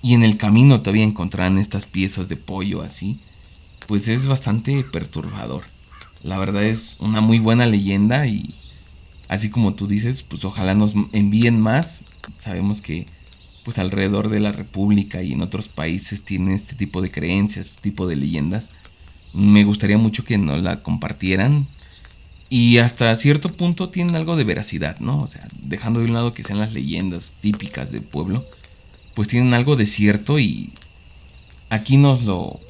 y 0.02 0.14
en 0.14 0.24
el 0.24 0.36
camino 0.36 0.80
todavía 0.80 1.04
encontraran 1.04 1.58
estas 1.58 1.86
piezas 1.86 2.28
de 2.28 2.36
pollo 2.36 2.82
así, 2.82 3.20
pues 3.90 4.06
es 4.06 4.28
bastante 4.28 4.84
perturbador. 4.84 5.64
La 6.22 6.38
verdad 6.38 6.62
es 6.62 6.94
una 7.00 7.20
muy 7.20 7.40
buena 7.40 7.66
leyenda 7.66 8.24
y 8.28 8.54
así 9.26 9.50
como 9.50 9.74
tú 9.74 9.88
dices, 9.88 10.22
pues 10.22 10.44
ojalá 10.44 10.74
nos 10.76 10.94
envíen 11.12 11.60
más. 11.60 12.04
Sabemos 12.38 12.82
que 12.82 13.08
pues 13.64 13.80
alrededor 13.80 14.28
de 14.28 14.38
la 14.38 14.52
República 14.52 15.24
y 15.24 15.32
en 15.32 15.42
otros 15.42 15.66
países 15.66 16.24
tienen 16.24 16.54
este 16.54 16.76
tipo 16.76 17.02
de 17.02 17.10
creencias, 17.10 17.66
este 17.66 17.82
tipo 17.82 18.06
de 18.06 18.14
leyendas. 18.14 18.68
Me 19.32 19.64
gustaría 19.64 19.98
mucho 19.98 20.22
que 20.22 20.38
nos 20.38 20.62
la 20.62 20.84
compartieran. 20.84 21.66
Y 22.48 22.78
hasta 22.78 23.16
cierto 23.16 23.48
punto 23.48 23.88
tienen 23.88 24.14
algo 24.14 24.36
de 24.36 24.44
veracidad, 24.44 25.00
¿no? 25.00 25.20
O 25.20 25.26
sea, 25.26 25.48
dejando 25.60 25.98
de 25.98 26.06
un 26.06 26.14
lado 26.14 26.32
que 26.32 26.44
sean 26.44 26.60
las 26.60 26.72
leyendas 26.72 27.32
típicas 27.40 27.90
del 27.90 28.02
pueblo, 28.02 28.46
pues 29.14 29.26
tienen 29.26 29.52
algo 29.52 29.74
de 29.74 29.86
cierto 29.86 30.38
y 30.38 30.74
aquí 31.70 31.96
nos 31.96 32.22
lo 32.22 32.60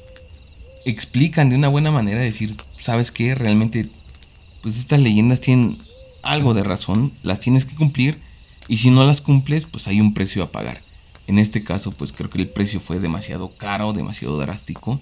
explican 0.85 1.49
de 1.49 1.55
una 1.55 1.67
buena 1.67 1.91
manera, 1.91 2.21
decir, 2.21 2.55
¿sabes 2.79 3.11
qué? 3.11 3.35
Realmente, 3.35 3.89
pues 4.61 4.77
estas 4.77 4.99
leyendas 4.99 5.41
tienen 5.41 5.77
algo 6.23 6.53
de 6.53 6.63
razón, 6.63 7.11
las 7.23 7.39
tienes 7.39 7.65
que 7.65 7.75
cumplir 7.75 8.19
y 8.67 8.77
si 8.77 8.91
no 8.91 9.03
las 9.03 9.21
cumples, 9.21 9.65
pues 9.65 9.87
hay 9.87 9.99
un 9.99 10.13
precio 10.13 10.43
a 10.43 10.51
pagar. 10.51 10.81
En 11.27 11.39
este 11.39 11.63
caso, 11.63 11.91
pues 11.91 12.11
creo 12.11 12.29
que 12.29 12.39
el 12.39 12.49
precio 12.49 12.79
fue 12.79 12.99
demasiado 12.99 13.55
caro, 13.55 13.93
demasiado 13.93 14.37
drástico. 14.37 14.99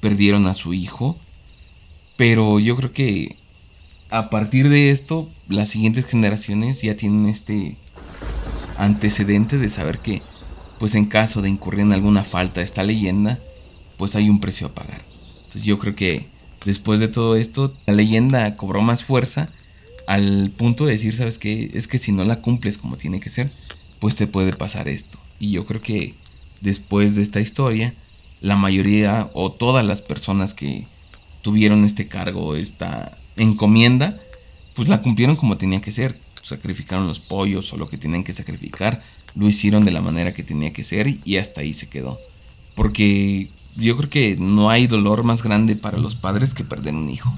Perdieron 0.00 0.46
a 0.46 0.54
su 0.54 0.74
hijo. 0.74 1.16
Pero 2.16 2.60
yo 2.60 2.76
creo 2.76 2.92
que 2.92 3.36
a 4.10 4.30
partir 4.30 4.68
de 4.68 4.90
esto, 4.90 5.30
las 5.48 5.70
siguientes 5.70 6.06
generaciones 6.06 6.82
ya 6.82 6.96
tienen 6.96 7.26
este 7.26 7.76
antecedente 8.76 9.58
de 9.58 9.68
saber 9.68 9.98
que 9.98 10.22
pues 10.78 10.94
en 10.94 11.06
caso 11.06 11.42
de 11.42 11.48
incurrir 11.48 11.80
en 11.80 11.92
alguna 11.92 12.24
falta 12.24 12.60
esta 12.60 12.82
leyenda, 12.82 13.38
pues 14.04 14.16
hay 14.16 14.28
un 14.28 14.38
precio 14.38 14.66
a 14.66 14.74
pagar. 14.74 15.02
Entonces 15.36 15.62
yo 15.62 15.78
creo 15.78 15.96
que 15.96 16.26
después 16.66 17.00
de 17.00 17.08
todo 17.08 17.36
esto, 17.36 17.74
la 17.86 17.94
leyenda 17.94 18.54
cobró 18.54 18.82
más 18.82 19.02
fuerza 19.02 19.48
al 20.06 20.52
punto 20.54 20.84
de 20.84 20.92
decir, 20.92 21.16
¿sabes 21.16 21.38
qué? 21.38 21.70
Es 21.72 21.88
que 21.88 21.96
si 21.96 22.12
no 22.12 22.22
la 22.22 22.42
cumples 22.42 22.76
como 22.76 22.98
tiene 22.98 23.18
que 23.18 23.30
ser, 23.30 23.50
pues 24.00 24.16
te 24.16 24.26
puede 24.26 24.52
pasar 24.52 24.88
esto. 24.88 25.18
Y 25.40 25.52
yo 25.52 25.64
creo 25.64 25.80
que 25.80 26.16
después 26.60 27.16
de 27.16 27.22
esta 27.22 27.40
historia, 27.40 27.94
la 28.42 28.56
mayoría 28.56 29.30
o 29.32 29.50
todas 29.50 29.86
las 29.86 30.02
personas 30.02 30.52
que 30.52 30.86
tuvieron 31.40 31.82
este 31.86 32.06
cargo, 32.06 32.56
esta 32.56 33.16
encomienda, 33.36 34.20
pues 34.74 34.90
la 34.90 35.00
cumplieron 35.00 35.36
como 35.36 35.56
tenía 35.56 35.80
que 35.80 35.92
ser. 35.92 36.20
Sacrificaron 36.42 37.06
los 37.06 37.20
pollos 37.20 37.72
o 37.72 37.78
lo 37.78 37.88
que 37.88 37.96
tenían 37.96 38.22
que 38.22 38.34
sacrificar 38.34 39.02
lo 39.34 39.48
hicieron 39.48 39.86
de 39.86 39.92
la 39.92 40.02
manera 40.02 40.34
que 40.34 40.42
tenía 40.42 40.74
que 40.74 40.84
ser 40.84 41.20
y 41.24 41.38
hasta 41.38 41.62
ahí 41.62 41.72
se 41.72 41.88
quedó. 41.88 42.18
Porque 42.74 43.48
yo 43.76 43.96
creo 43.96 44.10
que 44.10 44.36
no 44.36 44.70
hay 44.70 44.86
dolor 44.86 45.22
más 45.22 45.42
grande 45.42 45.76
para 45.76 45.98
los 45.98 46.14
padres 46.14 46.54
que 46.54 46.64
perder 46.64 46.94
un 46.94 47.10
hijo. 47.10 47.34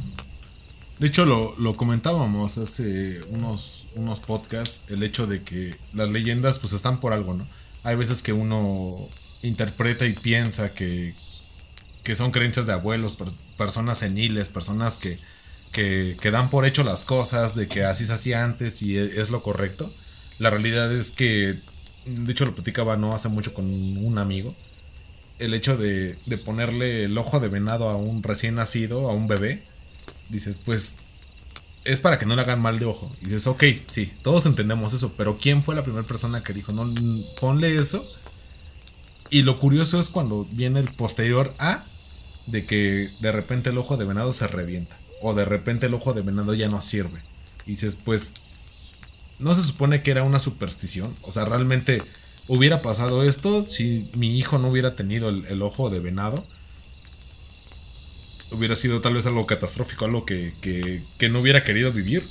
De 0.98 1.06
hecho, 1.06 1.24
lo, 1.24 1.74
comentábamos 1.74 2.56
hace 2.56 3.20
unos, 3.28 3.86
unos 3.94 4.20
podcasts, 4.20 4.82
el 4.88 5.02
hecho 5.02 5.26
de 5.26 5.42
que 5.42 5.76
las 5.92 6.08
leyendas 6.08 6.58
pues 6.58 6.72
están 6.72 7.00
por 7.00 7.12
algo, 7.12 7.34
¿no? 7.34 7.46
Hay 7.82 7.96
veces 7.96 8.22
que 8.22 8.32
uno 8.32 8.96
interpreta 9.42 10.06
y 10.06 10.14
piensa 10.14 10.72
que, 10.72 11.14
que 12.02 12.14
son 12.14 12.30
creencias 12.30 12.66
de 12.66 12.72
abuelos, 12.72 13.14
personas 13.58 13.98
seniles, 13.98 14.48
personas 14.48 14.96
que, 14.96 15.18
que, 15.70 16.16
que, 16.20 16.30
dan 16.30 16.48
por 16.48 16.64
hecho 16.64 16.82
las 16.82 17.04
cosas, 17.04 17.54
de 17.54 17.68
que 17.68 17.84
así 17.84 18.06
se 18.06 18.14
hacía 18.14 18.42
antes 18.42 18.80
y 18.80 18.96
e, 18.96 19.20
es 19.20 19.30
lo 19.30 19.42
correcto. 19.42 19.92
La 20.38 20.48
realidad 20.48 20.90
es 20.92 21.10
que 21.10 21.60
de 22.06 22.32
hecho 22.32 22.46
lo 22.46 22.54
platicaba 22.54 22.96
no 22.96 23.14
hace 23.14 23.28
mucho 23.28 23.52
con 23.52 23.66
un 23.66 24.18
amigo, 24.18 24.54
el 25.38 25.54
hecho 25.54 25.76
de, 25.76 26.16
de 26.26 26.38
ponerle 26.38 27.04
el 27.04 27.16
ojo 27.18 27.40
de 27.40 27.48
venado 27.48 27.88
a 27.88 27.96
un 27.96 28.22
recién 28.22 28.54
nacido, 28.54 29.08
a 29.08 29.12
un 29.12 29.28
bebé, 29.28 29.64
dices, 30.30 30.58
pues 30.64 30.96
es 31.86 32.00
para 32.00 32.18
que 32.18 32.26
no 32.26 32.34
le 32.34 32.42
hagan 32.42 32.60
mal 32.60 32.78
de 32.78 32.86
ojo. 32.86 33.10
Y 33.20 33.26
dices, 33.26 33.46
ok, 33.46 33.64
sí, 33.88 34.12
todos 34.22 34.44
entendemos 34.46 34.92
eso, 34.92 35.14
pero 35.16 35.38
¿quién 35.38 35.62
fue 35.62 35.74
la 35.74 35.84
primera 35.84 36.06
persona 36.06 36.42
que 36.42 36.52
dijo, 36.52 36.72
no, 36.72 36.92
ponle 37.40 37.76
eso? 37.76 38.04
Y 39.30 39.42
lo 39.42 39.58
curioso 39.58 39.98
es 39.98 40.10
cuando 40.10 40.44
viene 40.50 40.80
el 40.80 40.92
posterior 40.92 41.54
a 41.58 41.84
de 42.46 42.66
que 42.66 43.10
de 43.20 43.32
repente 43.32 43.70
el 43.70 43.78
ojo 43.78 43.96
de 43.96 44.04
venado 44.04 44.32
se 44.32 44.46
revienta. 44.46 44.98
O 45.22 45.34
de 45.34 45.44
repente 45.44 45.86
el 45.86 45.94
ojo 45.94 46.12
de 46.12 46.22
venado 46.22 46.54
ya 46.54 46.68
no 46.68 46.82
sirve. 46.82 47.22
Y 47.64 47.70
dices, 47.70 47.96
pues 47.96 48.32
no 49.38 49.54
se 49.54 49.62
supone 49.62 50.02
que 50.02 50.10
era 50.10 50.22
una 50.22 50.38
superstición. 50.38 51.14
O 51.22 51.30
sea, 51.30 51.44
realmente 51.44 52.00
hubiera 52.48 52.82
pasado 52.82 53.22
esto 53.22 53.62
si 53.62 54.10
mi 54.14 54.38
hijo 54.38 54.58
no 54.58 54.68
hubiera 54.68 54.96
tenido 54.96 55.28
el, 55.28 55.62
ojo 55.62 55.90
de 55.90 56.00
venado. 56.00 56.46
Hubiera 58.52 58.76
sido 58.76 59.00
tal 59.00 59.14
vez 59.14 59.26
algo 59.26 59.46
catastrófico, 59.46 60.04
algo 60.04 60.24
que, 60.24 60.54
que, 60.60 61.28
no 61.28 61.40
hubiera 61.40 61.64
querido 61.64 61.92
vivir. 61.92 62.28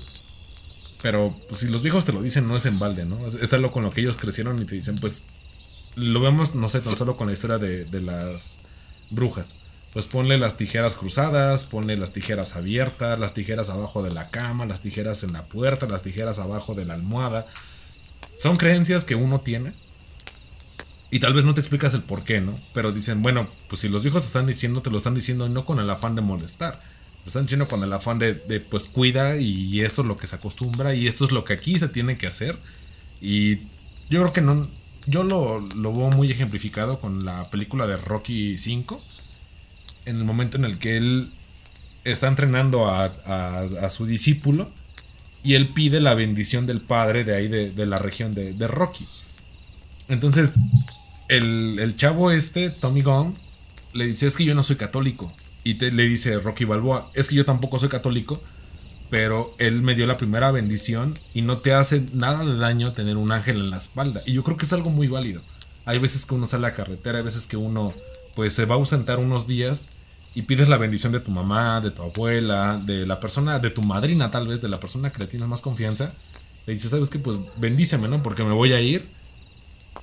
Pero 1.01 1.35
pues, 1.49 1.61
si 1.61 1.67
los 1.67 1.83
viejos 1.83 2.05
te 2.05 2.13
lo 2.13 2.21
dicen, 2.21 2.47
no 2.47 2.55
es 2.55 2.65
en 2.65 2.79
balde, 2.79 3.05
¿no? 3.05 3.27
Es, 3.27 3.53
algo 3.53 3.71
con 3.71 3.83
lo 3.83 3.91
que 3.91 4.01
ellos 4.01 4.17
crecieron 4.17 4.61
y 4.61 4.65
te 4.65 4.75
dicen, 4.75 4.95
pues 4.97 5.27
lo 5.95 6.19
vemos, 6.21 6.55
no 6.55 6.69
sé, 6.69 6.81
tan 6.81 6.95
solo 6.95 7.17
con 7.17 7.27
la 7.27 7.33
historia 7.33 7.57
de, 7.57 7.85
de 7.85 8.01
las 8.01 8.59
brujas 9.11 9.65
pues 9.95 10.07
ponle 10.07 10.37
las 10.37 10.57
tijeras 10.57 10.97
cruzadas, 10.97 11.63
ponle 11.63 11.95
las 11.95 12.11
tijeras 12.11 12.57
abiertas, 12.57 13.17
las 13.17 13.33
tijeras 13.33 13.69
abajo 13.69 14.03
de 14.03 14.11
la 14.11 14.27
cama, 14.27 14.65
las 14.65 14.81
tijeras 14.81 15.23
en 15.23 15.31
la 15.31 15.45
puerta, 15.45 15.87
las 15.87 16.03
tijeras 16.03 16.37
abajo 16.37 16.75
de 16.75 16.83
la 16.83 16.95
almohada. 16.95 17.47
Son 18.35 18.57
creencias 18.57 19.05
que 19.05 19.15
uno 19.15 19.39
tiene. 19.39 19.71
Y 21.11 21.19
tal 21.19 21.33
vez 21.33 21.45
no 21.45 21.53
te 21.53 21.61
explicas 21.61 21.93
el 21.93 22.03
por 22.03 22.23
qué, 22.23 22.41
¿no? 22.41 22.59
Pero 22.73 22.91
dicen, 22.91 23.21
bueno, 23.21 23.47
pues 23.69 23.81
si 23.81 23.89
los 23.89 24.03
viejos 24.03 24.25
están 24.25 24.47
diciendo, 24.47 24.81
te 24.81 24.89
lo 24.89 24.97
están 24.97 25.15
diciendo 25.15 25.47
no 25.49 25.65
con 25.65 25.79
el 25.79 25.89
afán 25.89 26.15
de 26.15 26.21
molestar. 26.21 26.81
Lo 27.23 27.27
están 27.27 27.43
diciendo 27.43 27.67
con 27.67 27.83
el 27.83 27.93
afán 27.93 28.19
de, 28.19 28.35
pues 28.69 28.87
cuida 28.87 29.37
y 29.37 29.81
esto 29.81 30.01
es 30.01 30.07
lo 30.07 30.17
que 30.17 30.27
se 30.27 30.35
acostumbra 30.35 30.93
y 30.93 31.07
esto 31.07 31.25
es 31.25 31.31
lo 31.31 31.43
que 31.43 31.53
aquí 31.53 31.79
se 31.79 31.87
tiene 31.87 32.17
que 32.17 32.27
hacer. 32.27 32.57
Y 33.21 33.57
yo 34.09 34.21
creo 34.21 34.33
que 34.33 34.41
no... 34.41 34.67
Yo 35.07 35.23
lo, 35.23 35.59
lo 35.59 35.93
veo 35.93 36.09
muy 36.09 36.31
ejemplificado 36.31 36.99
con 36.99 37.25
la 37.25 37.43
película 37.51 37.85
de 37.85 37.95
Rocky 37.97 38.57
5 38.57 39.01
en 40.05 40.17
el 40.17 40.23
momento 40.23 40.57
en 40.57 40.65
el 40.65 40.77
que 40.79 40.97
él 40.97 41.31
está 42.03 42.27
entrenando 42.27 42.87
a, 42.87 43.89
su 43.89 44.05
discípulo 44.05 44.71
y 45.43 45.55
él 45.55 45.69
pide 45.69 45.99
la 45.99 46.13
bendición 46.13 46.65
del 46.67 46.81
padre 46.81 47.23
de 47.23 47.35
ahí 47.35 47.47
de, 47.47 47.85
la 47.85 47.99
región 47.99 48.33
de, 48.33 48.67
Rocky. 48.67 49.07
Entonces, 50.07 50.59
el, 51.27 51.95
chavo 51.97 52.31
este, 52.31 52.69
Tommy 52.69 53.01
Gunn, 53.01 53.35
le 53.93 54.07
dice, 54.07 54.27
es 54.27 54.37
que 54.37 54.45
yo 54.45 54.55
no 54.55 54.63
soy 54.63 54.75
católico. 54.75 55.31
Y 55.63 55.73
le 55.73 56.03
dice 56.03 56.37
Rocky 56.37 56.65
Balboa, 56.65 57.09
es 57.13 57.29
que 57.29 57.35
yo 57.35 57.45
tampoco 57.45 57.79
soy 57.79 57.89
católico, 57.89 58.39
pero 59.09 59.55
él 59.57 59.81
me 59.81 59.95
dio 59.95 60.05
la 60.05 60.17
primera 60.17 60.51
bendición 60.51 61.17
y 61.33 61.41
no 61.41 61.59
te 61.59 61.73
hace 61.73 62.03
nada 62.13 62.45
de 62.45 62.55
daño 62.57 62.93
tener 62.93 63.17
un 63.17 63.31
ángel 63.31 63.57
en 63.57 63.69
la 63.71 63.77
espalda. 63.77 64.21
Y 64.25 64.33
yo 64.33 64.43
creo 64.43 64.57
que 64.57 64.65
es 64.65 64.73
algo 64.73 64.91
muy 64.91 65.07
válido. 65.07 65.41
Hay 65.85 65.97
veces 65.97 66.25
que 66.25 66.35
uno 66.35 66.45
sale 66.45 66.67
a 66.67 66.69
la 66.69 66.75
carretera, 66.75 67.17
hay 67.17 67.23
veces 67.23 67.47
que 67.47 67.57
uno 67.57 67.93
pues 68.35 68.53
se 68.53 68.65
va 68.65 68.75
a 68.75 68.77
ausentar 68.77 69.17
unos 69.17 69.47
días 69.47 69.87
y 70.35 70.43
pides 70.43 70.67
la 70.67 70.77
bendición 70.77 71.13
de 71.13 71.19
tu 71.19 71.31
mamá, 71.31 71.79
de 71.81 71.91
tu 71.91 72.03
abuela, 72.03 72.77
de 72.77 73.07
la 73.07 73.19
persona, 73.19 73.57
de 73.59 73.69
tu 73.69 73.81
madrina 73.81 74.29
tal 74.29 74.47
vez, 74.47 74.61
de 74.61 74.67
la 74.67 74.79
persona 74.79 75.11
que 75.11 75.19
le 75.19 75.27
tienes 75.27 75.47
más 75.47 75.61
confianza, 75.61 76.13
le 76.65 76.73
dices, 76.73 76.91
¿sabes 76.91 77.09
qué? 77.09 77.17
Pues 77.17 77.39
bendíceme, 77.57 78.07
¿no? 78.07 78.21
Porque 78.21 78.43
me 78.43 78.51
voy 78.51 78.73
a 78.73 78.81
ir 78.81 79.07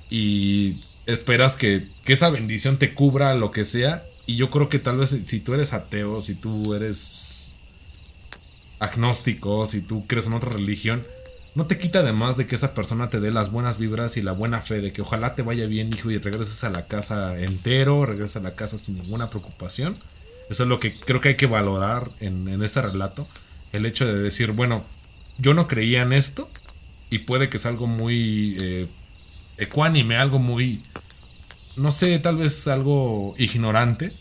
y 0.09 0.79
esperas 1.05 1.57
que, 1.57 1.87
que 2.03 2.13
esa 2.13 2.29
bendición 2.29 2.77
te 2.77 2.93
cubra 2.93 3.33
lo 3.35 3.51
que 3.51 3.65
sea. 3.65 4.05
Y 4.25 4.37
yo 4.37 4.49
creo 4.49 4.69
que 4.69 4.79
tal 4.79 4.97
vez 4.97 5.17
si 5.25 5.39
tú 5.39 5.53
eres 5.53 5.73
ateo, 5.73 6.21
si 6.21 6.35
tú 6.35 6.73
eres 6.73 7.53
agnóstico, 8.79 9.65
si 9.65 9.81
tú 9.81 10.05
crees 10.07 10.27
en 10.27 10.33
otra 10.33 10.51
religión, 10.51 11.03
no 11.55 11.67
te 11.67 11.77
quita 11.77 11.99
además 11.99 12.35
de 12.35 12.47
que 12.47 12.55
esa 12.55 12.73
persona 12.73 13.09
te 13.09 13.19
dé 13.19 13.31
las 13.31 13.51
buenas 13.51 13.77
vibras 13.77 14.17
y 14.17 14.21
la 14.21 14.31
buena 14.31 14.61
fe 14.61 14.81
de 14.81 14.91
que 14.91 15.01
ojalá 15.01 15.35
te 15.35 15.43
vaya 15.43 15.67
bien, 15.67 15.93
hijo, 15.93 16.09
y 16.09 16.17
regreses 16.17 16.63
a 16.63 16.69
la 16.69 16.87
casa 16.87 17.37
entero, 17.39 18.05
regreses 18.05 18.37
a 18.37 18.41
la 18.41 18.55
casa 18.55 18.77
sin 18.77 18.95
ninguna 18.95 19.29
preocupación. 19.29 19.97
Eso 20.49 20.63
es 20.63 20.69
lo 20.69 20.79
que 20.79 20.99
creo 20.99 21.21
que 21.21 21.29
hay 21.29 21.37
que 21.37 21.45
valorar 21.45 22.09
en, 22.19 22.61
este 22.63 22.81
relato. 22.81 23.27
El 23.71 23.85
hecho 23.85 24.05
de 24.05 24.19
decir, 24.19 24.51
bueno, 24.51 24.83
yo 25.37 25.53
no 25.53 25.67
creía 25.67 26.01
en 26.01 26.13
esto 26.13 26.49
y 27.09 27.19
puede 27.19 27.49
que 27.49 27.57
es 27.57 27.65
algo 27.65 27.87
muy 27.87 28.55
eh, 28.59 28.87
ecuánime, 29.57 30.17
algo 30.17 30.39
muy, 30.39 30.81
no 31.75 31.91
sé, 31.91 32.17
tal 32.19 32.37
vez 32.37 32.67
algo 32.67 33.35
ignorante, 33.37 34.13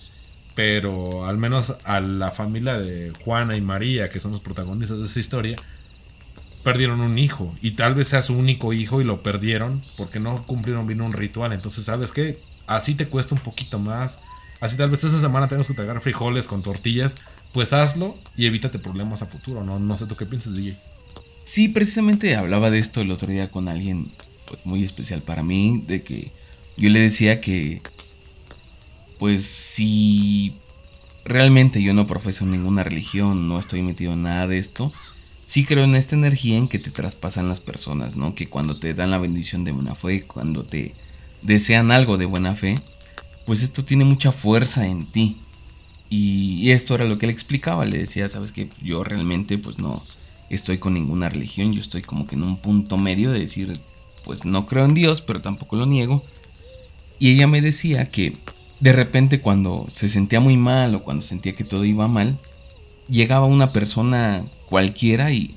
pero 0.55 1.27
al 1.27 1.39
menos 1.39 1.75
a 1.85 2.01
la 2.01 2.31
familia 2.31 2.79
de 2.79 3.13
Juana 3.25 3.57
y 3.57 3.61
María, 3.61 4.11
que 4.11 4.21
son 4.21 4.33
los 4.33 4.41
protagonistas 4.41 4.99
de 4.99 5.05
esta 5.05 5.21
historia, 5.21 5.57
perdieron 6.63 7.01
un 7.01 7.19
hijo 7.19 7.55
y 7.61 7.73
tal 7.73 7.95
vez 7.95 8.09
sea 8.09 8.23
su 8.23 8.35
único 8.35 8.73
hijo 8.73 9.01
y 9.01 9.05
lo 9.05 9.23
perdieron 9.23 9.83
porque 9.97 10.21
no 10.21 10.45
cumplieron 10.47 10.87
bien 10.87 11.01
un 11.01 11.13
ritual. 11.13 11.53
Entonces, 11.53 11.85
¿sabes 11.85 12.13
qué? 12.13 12.41
Así 12.67 12.95
te 12.95 13.07
cuesta 13.07 13.35
un 13.35 13.41
poquito 13.41 13.79
más. 13.79 14.21
Así 14.61 14.77
tal 14.77 14.91
vez 14.91 15.03
esa 15.03 15.21
semana 15.21 15.49
tengas 15.49 15.67
que 15.67 15.75
tragar 15.75 16.01
frijoles 16.01 16.47
con 16.47 16.63
tortillas. 16.63 17.17
Pues 17.53 17.73
hazlo 17.73 18.15
y 18.37 18.47
evítate 18.47 18.79
problemas 18.79 19.23
a 19.23 19.27
futuro. 19.27 19.65
No, 19.65 19.79
no 19.79 19.97
sé 19.97 20.07
tú 20.07 20.17
qué 20.17 20.27
piensas, 20.27 20.55
DJ. 20.55 20.77
Sí, 21.45 21.69
precisamente 21.69 22.37
hablaba 22.37 22.71
de 22.71 22.79
esto 22.79 23.01
el 23.01 23.11
otro 23.11 23.29
día 23.29 23.49
con 23.49 23.69
alguien 23.69 24.07
pues, 24.53 24.67
muy 24.67 24.85
especial 24.85 25.23
para 25.23 25.43
mí. 25.43 25.83
De 25.87 26.03
que 26.03 26.31
yo 26.77 26.91
le 26.91 27.01
decía 27.01 27.41
que, 27.41 27.83
pues 29.19 29.45
si 29.45 30.57
realmente 31.25 31.83
yo 31.83 31.95
no 31.95 32.07
profeso 32.07 32.45
ninguna 32.47 32.85
religión, 32.85 33.49
no 33.49 33.59
estoy 33.59 33.83
metido 33.83 34.13
en 34.13 34.23
nada 34.23 34.47
de 34.47 34.59
esto 34.59 34.93
sí 35.53 35.67
creo 35.67 35.85
en 35.85 35.97
esta 35.97 36.17
energía 36.17 36.57
en 36.57 36.67
que 36.67 36.79
te 36.79 36.91
traspasan 36.91 37.47
las 37.47 37.61
personas, 37.61 38.17
¿no? 38.17 38.35
Que 38.35 38.49
cuando 38.49 38.79
te 38.79 38.95
dan 38.95 39.11
la 39.11 39.19
bendición 39.19 39.65
de 39.65 39.73
buena 39.73 39.95
fe, 39.95 40.23
cuando 40.23 40.65
te 40.65 40.95
desean 41.43 41.91
algo 41.91 42.17
de 42.17 42.25
buena 42.25 42.55
fe, 42.55 42.79
pues 43.45 43.63
esto 43.63 43.85
tiene 43.85 44.07
mucha 44.07 44.33
fuerza 44.33 44.87
en 44.87 45.05
ti. 45.05 45.37
Y, 46.09 46.71
esto 46.71 46.95
era 46.95 47.05
lo 47.05 47.19
que 47.19 47.27
él 47.27 47.31
explicaba, 47.31 47.85
le 47.85 47.99
decía, 47.99 48.31
sabes 48.31 48.51
que 48.51 48.71
yo 48.81 49.05
realmente 49.05 49.59
pues 49.59 49.79
no 49.79 50.03
estoy 50.49 50.79
con 50.79 50.95
ninguna 50.95 51.29
religión, 51.29 51.75
yo 51.75 51.83
estoy 51.83 52.01
como 52.01 52.27
que 52.27 52.35
en 52.35 52.45
un 52.45 52.57
punto 52.57 52.97
medio 52.97 53.31
de 53.31 53.41
decir, 53.41 53.79
pues 54.25 54.45
no 54.45 54.67
creo 54.67 54.85
en 54.85 54.95
Dios, 54.95 55.21
pero 55.23 55.43
tampoco 55.43 55.77
lo 55.77 55.87
niego. 55.87 56.25
Y 57.19 57.33
ella 57.33 57.47
me 57.47 57.61
decía 57.61 58.07
que 58.07 58.37
de 58.81 58.93
repente 58.93 59.41
cuando 59.41 59.87
se 59.93 60.09
sentía 60.09 60.41
muy 60.41 60.57
mal 60.57 60.95
o 60.95 61.05
cuando 61.05 61.25
sentía 61.25 61.55
que 61.55 61.65
todo 61.65 61.85
iba 61.85 62.09
mal, 62.09 62.39
llegaba 63.09 63.47
una 63.47 63.73
persona 63.73 64.45
cualquiera 64.67 65.31
y 65.33 65.55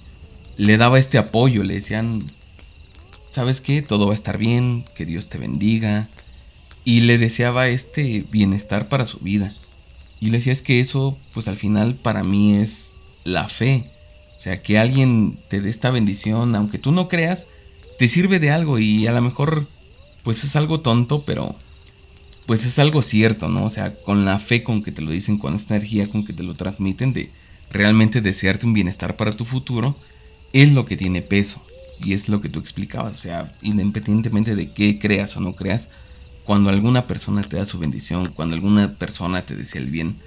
le 0.58 0.78
daba 0.78 1.00
este 1.00 1.18
apoyo, 1.18 1.64
le 1.64 1.76
decían, 1.76 2.24
¿sabes 3.32 3.62
qué? 3.62 3.82
Todo 3.82 4.08
va 4.08 4.12
a 4.12 4.16
estar 4.16 4.38
bien, 4.38 4.86
que 4.96 5.06
Dios 5.06 5.28
te 5.28 5.38
bendiga. 5.38 6.08
Y 6.84 7.02
le 7.02 7.18
deseaba 7.18 7.68
este 7.68 8.24
bienestar 8.30 8.88
para 8.90 9.06
su 9.06 9.20
vida. 9.20 9.56
Y 10.20 10.30
le 10.30 10.38
decía 10.38 10.54
es 10.54 10.62
que 10.62 10.80
eso, 10.80 11.18
pues 11.34 11.48
al 11.48 11.58
final 11.58 11.96
para 11.96 12.24
mí 12.24 12.56
es 12.58 13.00
la 13.24 13.48
fe. 13.48 13.90
O 14.38 14.40
sea, 14.40 14.62
que 14.62 14.78
alguien 14.78 15.40
te 15.50 15.62
dé 15.62 15.70
esta 15.70 15.90
bendición, 15.90 16.56
aunque 16.56 16.78
tú 16.78 16.92
no 16.92 17.08
creas, 17.08 17.48
te 17.98 18.08
sirve 18.08 18.40
de 18.40 18.52
algo 18.52 18.80
y 18.80 19.08
a 19.08 19.12
lo 19.12 19.22
mejor, 19.22 19.68
pues 20.24 20.44
es 20.44 20.56
algo 20.56 20.82
tonto, 20.82 21.24
pero 21.26 21.56
pues 22.46 22.66
es 22.66 22.78
algo 22.80 23.02
cierto, 23.02 23.50
¿no? 23.50 23.66
O 23.66 23.70
sea, 23.70 23.96
con 23.96 24.26
la 24.26 24.40
fe 24.40 24.64
con 24.64 24.84
que 24.84 24.92
te 24.92 25.02
lo 25.02 25.12
dicen, 25.12 25.38
con 25.38 25.56
esta 25.56 25.76
energía 25.76 26.10
con 26.10 26.26
que 26.26 26.34
te 26.34 26.44
lo 26.44 26.54
transmiten 26.54 27.14
de 27.14 27.32
realmente 27.72 28.22
desearte 28.22 28.66
un 28.66 28.74
bienestar 28.74 29.16
para 29.16 29.32
tu 29.32 29.46
futuro, 29.46 29.96
es 30.54 30.74
lo 30.74 30.86
que 30.86 30.98
tiene 30.98 31.22
peso. 31.22 31.62
Y 32.04 32.14
es 32.14 32.28
lo 32.28 32.42
que 32.42 32.50
tú 32.50 32.60
explicabas. 32.60 33.14
O 33.14 33.22
sea, 33.22 33.54
independientemente 33.62 34.56
de 34.56 34.72
qué 34.72 35.00
creas 35.00 35.38
o 35.38 35.40
no 35.40 35.56
creas, 35.56 35.90
cuando 36.44 36.70
alguna 36.70 37.08
persona 37.08 37.42
te 37.42 37.58
da 37.58 37.66
su 37.66 37.80
bendición, 37.80 38.32
cuando 38.34 38.56
alguna 38.56 38.96
persona 38.96 39.46
te 39.46 39.56
desea 39.56 39.82
el 39.82 39.90
bien, 39.90 40.18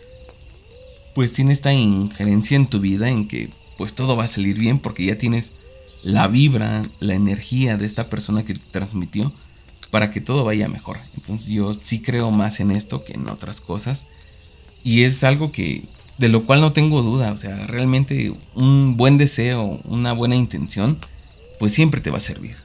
pues 1.15 1.33
tiene 1.33 1.53
esta 1.53 1.73
injerencia 1.73 2.57
en 2.57 2.69
tu 2.69 2.81
vida 2.81 3.09
en 3.11 3.29
que 3.29 3.51
pues 3.77 3.93
todo 3.93 4.17
va 4.17 4.25
a 4.25 4.29
salir 4.29 4.59
bien 4.59 4.79
porque 4.81 5.05
ya 5.05 5.19
tienes 5.19 5.53
la 6.03 6.29
vibra, 6.29 6.85
la 7.01 7.15
energía 7.15 7.77
de 7.77 7.87
esta 7.87 8.09
persona 8.09 8.45
que 8.45 8.55
te 8.55 8.61
transmitió 8.71 9.33
para 9.91 10.11
que 10.11 10.21
todo 10.21 10.45
vaya 10.45 10.69
mejor. 10.69 10.99
Entonces 11.17 11.49
yo 11.49 11.75
sí 11.75 12.01
creo 12.01 12.31
más 12.31 12.61
en 12.61 12.71
esto 12.71 13.05
que 13.05 13.15
en 13.15 13.29
otras 13.29 13.61
cosas. 13.61 14.07
Y 14.85 15.03
es 15.03 15.25
algo 15.25 15.51
que 15.53 15.85
de 16.19 16.29
lo 16.29 16.45
cual 16.45 16.61
no 16.61 16.73
tengo 16.73 17.03
duda, 17.03 17.33
o 17.33 17.39
sea, 17.39 17.67
realmente 17.67 18.35
un 18.55 18.97
buen 18.97 19.19
deseo, 19.19 19.81
una 19.85 20.13
buena 20.13 20.35
intención, 20.35 20.99
pues 21.59 21.73
siempre 21.73 22.01
te 22.01 22.11
va 22.11 22.19
a 22.19 22.21
servir. 22.21 22.57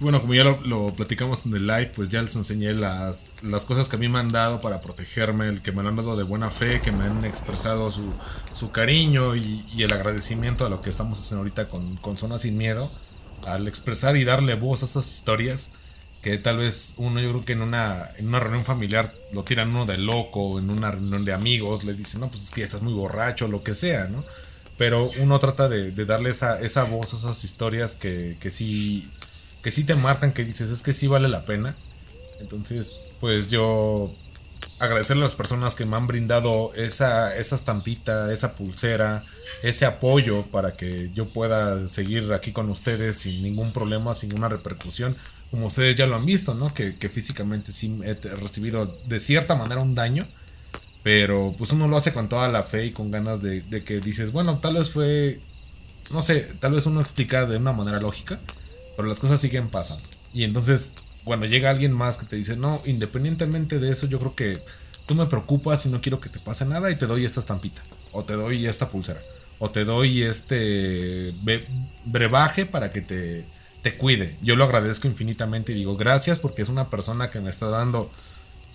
Bueno, 0.00 0.22
como 0.22 0.32
ya 0.32 0.44
lo, 0.44 0.86
platicamos 0.94 1.44
en 1.44 1.54
el 1.54 1.66
live, 1.66 1.92
pues 1.94 2.08
ya 2.08 2.22
les 2.22 2.34
enseñé 2.34 2.72
las, 2.72 3.28
las, 3.42 3.66
cosas 3.66 3.90
que 3.90 3.96
a 3.96 3.98
mí 3.98 4.08
me 4.08 4.18
han 4.18 4.30
dado 4.30 4.58
para 4.58 4.80
protegerme, 4.80 5.46
el 5.46 5.60
que 5.60 5.72
me 5.72 5.86
han 5.86 5.94
dado 5.94 6.16
de 6.16 6.22
buena 6.22 6.50
fe, 6.50 6.80
que 6.80 6.90
me 6.90 7.04
han 7.04 7.22
expresado 7.26 7.90
su, 7.90 8.14
su 8.52 8.70
cariño 8.70 9.36
y, 9.36 9.62
el 9.78 9.92
agradecimiento 9.92 10.64
a 10.64 10.70
lo 10.70 10.80
que 10.80 10.88
estamos 10.88 11.20
haciendo 11.20 11.40
ahorita 11.40 11.68
con, 11.68 11.98
con 11.98 12.16
Zona 12.16 12.38
Sin 12.38 12.56
Miedo, 12.56 12.90
al 13.44 13.68
expresar 13.68 14.16
y 14.16 14.24
darle 14.24 14.54
voz 14.54 14.82
a 14.82 14.86
estas 14.86 15.06
historias 15.12 15.70
que 16.22 16.36
tal 16.38 16.58
vez 16.58 16.94
uno, 16.96 17.20
yo 17.20 17.30
creo 17.30 17.44
que 17.44 17.52
en 17.52 17.62
una, 17.62 18.10
en 18.16 18.28
una 18.28 18.40
reunión 18.40 18.64
familiar 18.64 19.14
lo 19.32 19.42
tiran 19.42 19.68
uno 19.68 19.86
de 19.86 19.98
loco, 19.98 20.58
en 20.58 20.70
una 20.70 20.90
reunión 20.90 21.24
de 21.24 21.32
amigos 21.32 21.84
le 21.84 21.94
dicen, 21.94 22.20
no, 22.20 22.28
pues 22.28 22.44
es 22.44 22.50
que 22.50 22.62
estás 22.62 22.82
muy 22.82 22.92
borracho, 22.92 23.48
lo 23.48 23.62
que 23.62 23.74
sea, 23.74 24.04
¿no? 24.04 24.24
Pero 24.76 25.10
uno 25.18 25.38
trata 25.38 25.68
de, 25.68 25.92
darle 26.06 26.30
esa, 26.30 26.58
esa 26.60 26.84
voz, 26.84 27.12
esas 27.12 27.44
historias 27.44 27.96
que, 27.96 28.36
que, 28.40 28.50
sí, 28.50 29.10
que 29.62 29.70
sí 29.70 29.84
te 29.84 29.94
marcan, 29.94 30.32
que 30.32 30.44
dices, 30.44 30.70
es 30.70 30.82
que 30.82 30.92
sí 30.92 31.06
vale 31.06 31.28
la 31.28 31.44
pena. 31.44 31.76
Entonces, 32.40 33.00
pues 33.20 33.48
yo 33.48 34.14
agradecerle 34.78 35.22
a 35.22 35.26
las 35.26 35.34
personas 35.34 35.74
que 35.74 35.84
me 35.84 35.96
han 35.96 36.06
brindado 36.06 36.72
esa, 36.74 37.36
esa 37.36 37.54
estampita, 37.54 38.32
esa 38.32 38.54
pulsera, 38.54 39.24
ese 39.62 39.84
apoyo 39.84 40.46
para 40.46 40.74
que 40.74 41.10
yo 41.12 41.28
pueda 41.28 41.86
seguir 41.88 42.32
aquí 42.32 42.52
con 42.52 42.70
ustedes 42.70 43.18
sin 43.18 43.42
ningún 43.42 43.72
problema, 43.72 44.14
sin 44.14 44.30
ninguna 44.30 44.48
repercusión 44.48 45.16
como 45.50 45.66
ustedes 45.66 45.96
ya 45.96 46.06
lo 46.06 46.16
han 46.16 46.24
visto, 46.24 46.54
¿no? 46.54 46.72
Que, 46.72 46.92
físicamente 47.08 47.72
sí 47.72 47.98
he 48.04 48.14
recibido 48.14 48.96
de 49.06 49.20
cierta 49.20 49.54
manera 49.54 49.80
un 49.80 49.94
daño. 49.94 50.26
Pero 51.02 51.54
pues 51.56 51.72
uno 51.72 51.88
lo 51.88 51.96
hace 51.96 52.12
con 52.12 52.28
toda 52.28 52.48
la 52.48 52.62
fe 52.62 52.86
y 52.86 52.90
con 52.92 53.10
ganas 53.10 53.40
de, 53.40 53.64
que 53.84 54.00
dices, 54.00 54.32
bueno, 54.32 54.58
tal 54.58 54.74
vez 54.74 54.90
fue, 54.90 55.40
no 56.10 56.20
sé, 56.20 56.46
tal 56.60 56.72
vez 56.72 56.84
uno 56.84 57.00
explica 57.00 57.46
de 57.46 57.56
una 57.56 57.72
manera 57.72 58.00
lógica, 58.00 58.38
pero 59.00 59.08
las 59.08 59.18
cosas 59.18 59.40
siguen 59.40 59.70
pasando. 59.70 60.04
Y 60.34 60.44
entonces, 60.44 60.92
cuando 61.24 61.46
llega 61.46 61.70
alguien 61.70 61.92
más 61.92 62.18
que 62.18 62.26
te 62.26 62.36
dice, 62.36 62.54
no, 62.54 62.82
independientemente 62.84 63.78
de 63.78 63.90
eso, 63.90 64.06
yo 64.06 64.18
creo 64.18 64.34
que 64.34 64.62
tú 65.06 65.14
me 65.14 65.24
preocupas 65.24 65.86
y 65.86 65.88
no 65.88 66.00
quiero 66.00 66.20
que 66.20 66.28
te 66.28 66.38
pase 66.38 66.66
nada 66.66 66.90
y 66.90 66.96
te 66.96 67.06
doy 67.06 67.24
esta 67.24 67.40
estampita, 67.40 67.82
o 68.12 68.24
te 68.24 68.34
doy 68.34 68.66
esta 68.66 68.90
pulsera, 68.90 69.22
o 69.58 69.70
te 69.70 69.86
doy 69.86 70.22
este 70.22 71.34
brebaje 72.04 72.66
para 72.66 72.90
que 72.90 73.00
te 73.00 73.46
te 73.82 73.96
cuide. 73.96 74.36
Yo 74.42 74.56
lo 74.56 74.64
agradezco 74.64 75.08
infinitamente 75.08 75.72
y 75.72 75.76
digo 75.76 75.96
gracias 75.96 76.38
porque 76.38 76.60
es 76.60 76.68
una 76.68 76.90
persona 76.90 77.30
que 77.30 77.40
me 77.40 77.48
está 77.48 77.70
dando 77.70 78.10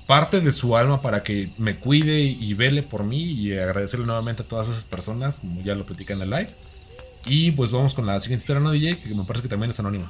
parte 0.08 0.42
de 0.42 0.52
su 0.52 0.76
alma 0.76 1.04
para 1.04 1.22
que 1.22 1.52
me 1.60 1.78
cuide 1.78 2.22
y 2.22 2.54
vele 2.56 2.82
por 2.82 3.04
mí 3.04 3.22
y 3.22 3.54
agradecerle 3.54 4.08
nuevamente 4.08 4.42
a 4.42 4.48
todas 4.48 4.68
esas 4.68 4.86
personas, 4.86 5.38
como 5.38 5.62
ya 5.62 5.76
lo 5.76 5.86
platicé 5.86 6.14
en 6.14 6.22
el 6.22 6.32
live. 6.32 6.50
Y 7.26 7.52
pues 7.52 7.72
vamos 7.72 7.94
con 7.94 8.06
la 8.06 8.20
siguiente 8.20 8.44
historia, 8.44 8.62
¿no, 8.62 8.72
DJ? 8.72 9.00
Que 9.00 9.16
me 9.16 9.24
parece 9.24 9.44
que 9.44 9.50
también 9.50 9.72
es 9.72 9.80
anónima. 9.80 10.10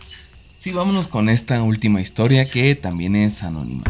Sí, 0.60 0.72
vámonos 0.72 1.08
con 1.08 1.30
esta 1.30 1.62
última 1.64 2.02
historia 2.02 2.50
que 2.50 2.76
también 2.76 3.16
es 3.16 3.44
anónima. 3.44 3.84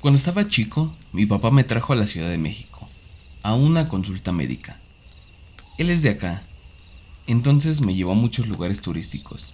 Cuando 0.00 0.18
estaba 0.18 0.48
chico, 0.48 0.94
mi 1.12 1.26
papá 1.26 1.50
me 1.50 1.64
trajo 1.64 1.92
a 1.92 1.96
la 1.96 2.06
Ciudad 2.06 2.28
de 2.28 2.38
México 2.38 2.88
a 3.42 3.54
una 3.54 3.86
consulta 3.86 4.30
médica. 4.30 4.76
Él 5.78 5.90
es 5.90 6.02
de 6.02 6.10
acá, 6.10 6.42
entonces 7.26 7.80
me 7.80 7.94
llevó 7.94 8.12
a 8.12 8.16
muchos 8.16 8.46
lugares 8.46 8.80
turísticos. 8.80 9.52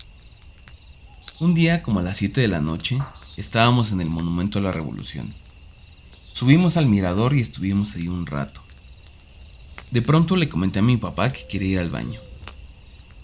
Un 1.41 1.55
día, 1.55 1.83
como 1.83 2.01
a 2.01 2.03
las 2.03 2.17
7 2.19 2.41
de 2.41 2.49
la 2.49 2.61
noche, 2.61 2.99
estábamos 3.37 3.93
en 3.93 4.01
el 4.01 4.11
Monumento 4.11 4.59
a 4.59 4.63
la 4.63 4.73
Revolución. 4.73 5.35
Subimos 6.39 6.77
al 6.77 6.87
mirador 6.87 7.35
y 7.35 7.41
estuvimos 7.41 7.97
ahí 7.97 8.07
un 8.07 8.25
rato. 8.25 8.63
De 9.91 10.03
pronto 10.03 10.37
le 10.37 10.49
comenté 10.49 10.79
a 10.79 10.83
mi 10.83 10.97
papá 10.97 11.33
que 11.33 11.49
quería 11.49 11.73
ir 11.73 11.79
al 11.81 11.91
baño. 11.91 12.21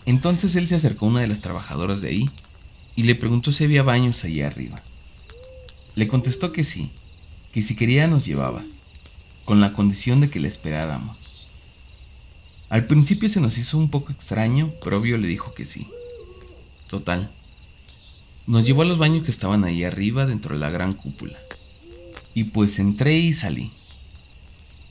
Entonces 0.04 0.56
él 0.56 0.66
se 0.66 0.74
acercó 0.74 1.06
a 1.06 1.10
una 1.10 1.20
de 1.20 1.28
las 1.28 1.40
trabajadoras 1.40 2.00
de 2.00 2.08
ahí 2.08 2.28
y 2.96 3.04
le 3.04 3.14
preguntó 3.14 3.52
si 3.52 3.62
había 3.62 3.84
baños 3.84 4.24
allá 4.24 4.48
arriba. 4.48 4.82
Le 5.94 6.08
contestó 6.08 6.50
que 6.50 6.64
sí, 6.64 6.90
que 7.52 7.62
si 7.62 7.76
quería 7.76 8.08
nos 8.08 8.26
llevaba 8.26 8.64
con 9.44 9.60
la 9.60 9.72
condición 9.72 10.20
de 10.20 10.28
que 10.28 10.40
le 10.40 10.48
esperáramos. 10.48 11.16
Al 12.68 12.88
principio 12.88 13.28
se 13.28 13.40
nos 13.40 13.58
hizo 13.58 13.78
un 13.78 13.90
poco 13.90 14.10
extraño, 14.10 14.72
pero 14.82 14.98
obvio 14.98 15.18
le 15.18 15.28
dijo 15.28 15.54
que 15.54 15.66
sí. 15.66 15.86
Total. 16.88 17.30
Nos 18.48 18.64
llevó 18.64 18.82
a 18.82 18.86
los 18.86 18.98
baños 18.98 19.24
que 19.24 19.30
estaban 19.30 19.62
ahí 19.62 19.84
arriba 19.84 20.26
dentro 20.26 20.56
de 20.56 20.60
la 20.60 20.70
gran 20.70 20.94
cúpula. 20.94 21.38
Y 22.34 22.44
pues 22.44 22.78
entré 22.78 23.16
y 23.16 23.32
salí. 23.32 23.72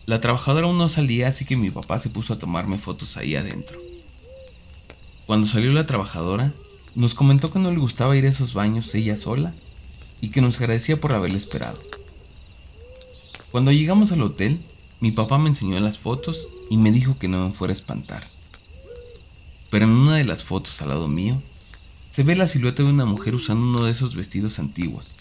La 0.06 0.20
trabajadora 0.20 0.68
aún 0.68 0.78
no 0.78 0.90
salía, 0.90 1.28
así 1.28 1.46
que 1.46 1.56
mi 1.56 1.70
papá 1.72 2.00
se 2.00 2.10
puso 2.10 2.34
a 2.34 2.40
tomarme 2.40 2.80
fotos 2.80 3.18
ahí 3.18 3.36
adentro. 3.36 3.80
Cuando 5.26 5.48
salió 5.48 5.72
la 5.72 5.86
trabajadora, 5.86 6.54
nos 6.96 7.16
comentó 7.16 7.52
que 7.52 7.60
no 7.60 7.72
le 7.72 7.80
gustaba 7.80 8.16
ir 8.16 8.26
a 8.26 8.30
esos 8.30 8.54
baños 8.54 8.94
ella 8.96 9.18
sola 9.18 9.54
y 10.22 10.30
que 10.30 10.42
nos 10.42 10.60
agradecía 10.60 11.00
por 11.00 11.14
haberle 11.14 11.38
esperado. 11.38 11.80
Cuando 13.52 13.72
llegamos 13.72 14.12
al 14.12 14.22
hotel, 14.22 14.60
mi 15.00 15.12
papá 15.12 15.38
me 15.38 15.50
enseñó 15.50 15.80
las 15.80 15.98
fotos 16.00 16.50
y 16.70 16.78
me 16.78 16.92
dijo 16.92 17.18
que 17.18 17.28
no 17.28 17.48
me 17.48 17.54
fuera 17.54 17.72
a 17.72 17.76
espantar. 17.76 18.28
Pero 19.70 19.86
en 19.86 19.92
una 19.92 20.18
de 20.18 20.24
las 20.24 20.44
fotos 20.44 20.82
al 20.82 20.90
lado 20.90 21.08
mío, 21.08 21.42
se 22.10 22.24
ve 22.24 22.36
la 22.36 22.48
silueta 22.48 22.84
de 22.84 22.90
una 22.90 23.06
mujer 23.06 23.36
usando 23.36 23.66
uno 23.66 23.86
de 23.86 23.92
esos 23.92 24.16
vestidos 24.16 24.60
antiguos, 24.60 25.16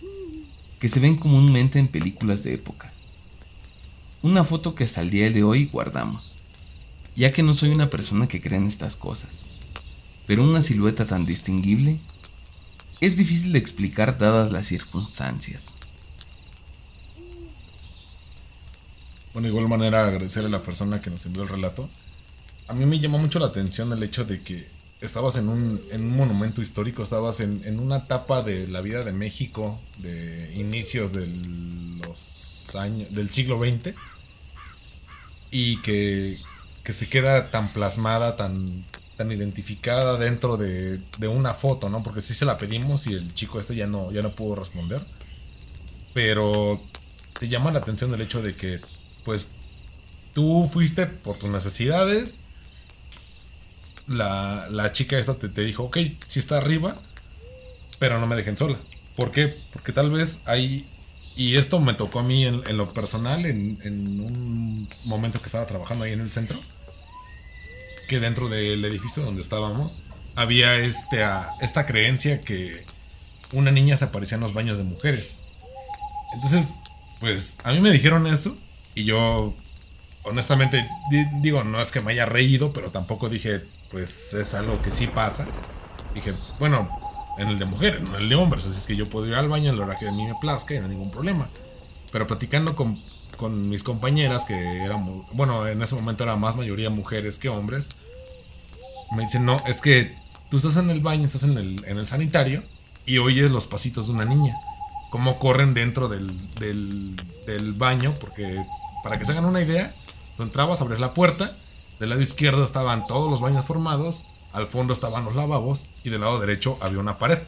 que 0.82 0.88
se 0.88 0.98
ven 0.98 1.14
comúnmente 1.14 1.78
en 1.78 1.86
películas 1.86 2.42
de 2.42 2.54
época. 2.54 2.92
Una 4.20 4.42
foto 4.42 4.74
que 4.74 4.82
hasta 4.82 5.00
el 5.00 5.10
día 5.10 5.30
de 5.30 5.44
hoy 5.44 5.66
guardamos, 5.66 6.34
ya 7.14 7.30
que 7.30 7.44
no 7.44 7.54
soy 7.54 7.68
una 7.68 7.88
persona 7.88 8.26
que 8.26 8.40
cree 8.40 8.58
en 8.58 8.66
estas 8.66 8.96
cosas, 8.96 9.42
pero 10.26 10.42
una 10.42 10.60
silueta 10.60 11.06
tan 11.06 11.24
distinguible 11.24 12.00
es 13.00 13.16
difícil 13.16 13.52
de 13.52 13.60
explicar 13.60 14.18
dadas 14.18 14.50
las 14.50 14.66
circunstancias. 14.66 15.76
Bueno, 19.32 19.46
de 19.46 19.50
igual 19.50 19.68
manera 19.68 20.04
agradecer 20.04 20.44
a 20.46 20.48
la 20.48 20.64
persona 20.64 21.00
que 21.00 21.10
nos 21.10 21.24
envió 21.26 21.44
el 21.44 21.48
relato. 21.48 21.88
A 22.66 22.74
mí 22.74 22.86
me 22.86 22.98
llamó 22.98 23.18
mucho 23.18 23.38
la 23.38 23.46
atención 23.46 23.92
el 23.92 24.02
hecho 24.02 24.24
de 24.24 24.42
que 24.42 24.66
estabas 25.02 25.36
en 25.36 25.48
un, 25.48 25.82
en 25.90 26.02
un 26.02 26.16
monumento 26.16 26.62
histórico, 26.62 27.02
estabas 27.02 27.40
en, 27.40 27.62
en, 27.64 27.80
una 27.80 27.98
etapa 27.98 28.42
de 28.42 28.68
la 28.68 28.80
vida 28.80 29.02
de 29.02 29.12
México, 29.12 29.80
de 29.98 30.52
inicios 30.54 31.12
del, 31.12 31.98
los 31.98 32.74
años, 32.76 33.12
del 33.12 33.30
siglo 33.30 33.58
XX, 33.58 33.94
y 35.50 35.82
que, 35.82 36.38
que 36.84 36.92
se 36.92 37.08
queda 37.08 37.50
tan 37.50 37.72
plasmada, 37.72 38.36
tan, 38.36 38.84
tan 39.16 39.30
identificada 39.32 40.16
dentro 40.16 40.56
de, 40.56 41.00
de, 41.18 41.28
una 41.28 41.52
foto, 41.52 41.90
¿no? 41.90 42.02
Porque 42.02 42.20
sí 42.20 42.32
se 42.32 42.44
la 42.44 42.56
pedimos 42.56 43.06
y 43.06 43.14
el 43.14 43.34
chico 43.34 43.60
este 43.60 43.74
ya 43.74 43.86
no, 43.86 44.12
ya 44.12 44.22
no 44.22 44.34
pudo 44.34 44.54
responder. 44.54 45.04
Pero 46.14 46.80
te 47.38 47.48
llama 47.48 47.72
la 47.72 47.80
atención 47.80 48.14
el 48.14 48.20
hecho 48.20 48.40
de 48.40 48.54
que 48.54 48.80
pues 49.24 49.50
tú 50.32 50.68
fuiste 50.70 51.06
por 51.06 51.38
tus 51.38 51.50
necesidades. 51.50 52.40
La, 54.06 54.66
la 54.70 54.92
chica 54.92 55.18
esta 55.18 55.34
te, 55.34 55.48
te, 55.48 55.62
dijo, 55.62 55.84
ok, 55.84 55.98
sí 56.26 56.38
está 56.38 56.58
arriba, 56.58 56.96
pero 57.98 58.18
no 58.18 58.26
me 58.26 58.36
dejen 58.36 58.56
sola. 58.56 58.78
¿Por 59.16 59.30
qué? 59.30 59.58
Porque 59.72 59.92
tal 59.92 60.10
vez 60.10 60.40
hay... 60.44 60.86
Y 61.34 61.56
esto 61.56 61.80
me 61.80 61.94
tocó 61.94 62.18
a 62.18 62.22
mí 62.22 62.44
en, 62.44 62.76
lo 62.76 62.92
personal, 62.92 63.46
en, 63.46 63.78
en, 63.82 64.20
un 64.20 64.88
momento 65.04 65.40
que 65.40 65.46
estaba 65.46 65.66
trabajando 65.66 66.04
ahí 66.04 66.12
en 66.12 66.20
el 66.20 66.30
centro, 66.30 66.60
que 68.06 68.20
dentro 68.20 68.50
del 68.50 68.84
edificio 68.84 69.22
donde 69.22 69.40
estábamos, 69.40 70.00
había 70.34 70.76
este, 70.76 71.24
esta 71.60 71.86
creencia 71.86 72.42
que 72.42 72.84
una 73.52 73.70
niña 73.70 73.96
se 73.96 74.04
aparecía 74.04 74.34
en 74.36 74.42
los 74.42 74.52
baños 74.52 74.76
de 74.76 74.84
mujeres. 74.84 75.38
Entonces, 76.34 76.68
pues 77.20 77.56
a 77.64 77.72
mí 77.72 77.80
me 77.80 77.90
dijeron 77.90 78.26
eso 78.26 78.56
y 78.94 79.04
yo, 79.04 79.54
honestamente, 80.22 80.88
digo, 81.40 81.64
no 81.64 81.80
es 81.80 81.92
que 81.92 82.00
me 82.00 82.12
haya 82.12 82.26
reído, 82.26 82.72
pero 82.72 82.90
tampoco 82.90 83.28
dije, 83.28 83.62
pues 83.92 84.34
es 84.34 84.54
algo 84.54 84.80
que 84.82 84.90
sí 84.90 85.06
pasa. 85.06 85.46
Dije, 86.14 86.34
bueno, 86.58 86.88
en 87.38 87.48
el 87.48 87.58
de 87.58 87.66
mujeres, 87.66 88.02
no 88.02 88.16
en 88.16 88.22
el 88.22 88.28
de 88.28 88.34
hombres, 88.34 88.66
así 88.66 88.76
es 88.76 88.86
que 88.86 88.96
yo 88.96 89.06
puedo 89.06 89.26
ir 89.26 89.34
al 89.34 89.48
baño 89.48 89.70
en 89.70 89.78
la 89.78 89.84
hora 89.84 89.98
que 89.98 90.08
a 90.08 90.12
mí 90.12 90.26
me 90.26 90.34
plazca 90.40 90.74
y 90.74 90.78
no 90.78 90.84
hay 90.84 90.90
ningún 90.90 91.10
problema. 91.10 91.48
Pero 92.10 92.26
platicando 92.26 92.74
con, 92.74 93.00
con 93.36 93.68
mis 93.68 93.82
compañeras, 93.82 94.44
que 94.44 94.82
éramos, 94.82 95.26
bueno, 95.32 95.66
en 95.68 95.80
ese 95.82 95.94
momento 95.94 96.24
era 96.24 96.36
más 96.36 96.56
mayoría 96.56 96.90
mujeres 96.90 97.38
que 97.38 97.48
hombres, 97.48 97.90
me 99.12 99.22
dicen, 99.22 99.44
no, 99.44 99.62
es 99.66 99.80
que 99.80 100.14
tú 100.50 100.56
estás 100.56 100.76
en 100.76 100.90
el 100.90 101.00
baño, 101.00 101.26
estás 101.26 101.44
en 101.44 101.58
el, 101.58 101.84
en 101.86 101.98
el 101.98 102.06
sanitario 102.06 102.62
y 103.06 103.18
oyes 103.18 103.50
los 103.50 103.66
pasitos 103.66 104.06
de 104.06 104.14
una 104.14 104.24
niña. 104.24 104.56
Cómo 105.10 105.38
corren 105.38 105.74
dentro 105.74 106.08
del, 106.08 106.34
del, 106.58 107.72
baño, 107.74 108.16
porque 108.18 108.64
para 109.02 109.18
que 109.18 109.26
se 109.26 109.32
hagan 109.32 109.44
una 109.44 109.60
idea, 109.60 109.94
tú 110.36 110.42
entrabas, 110.42 110.80
abres 110.80 111.00
la 111.00 111.12
puerta, 111.12 111.56
del 112.02 112.10
lado 112.10 112.20
izquierdo 112.20 112.64
estaban 112.64 113.06
todos 113.06 113.30
los 113.30 113.40
baños 113.40 113.64
formados, 113.64 114.26
al 114.52 114.66
fondo 114.66 114.92
estaban 114.92 115.24
los 115.24 115.36
lavabos 115.36 115.88
y 116.02 116.10
del 116.10 116.22
lado 116.22 116.40
derecho 116.40 116.76
había 116.80 116.98
una 116.98 117.16
pared. 117.16 117.38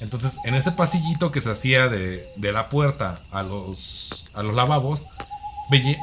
Entonces, 0.00 0.38
en 0.46 0.54
ese 0.54 0.72
pasillito 0.72 1.30
que 1.30 1.42
se 1.42 1.50
hacía 1.50 1.88
de, 1.88 2.32
de 2.36 2.52
la 2.52 2.70
puerta 2.70 3.20
a 3.30 3.42
los, 3.42 4.30
a 4.32 4.42
los 4.42 4.54
lavabos, 4.54 5.08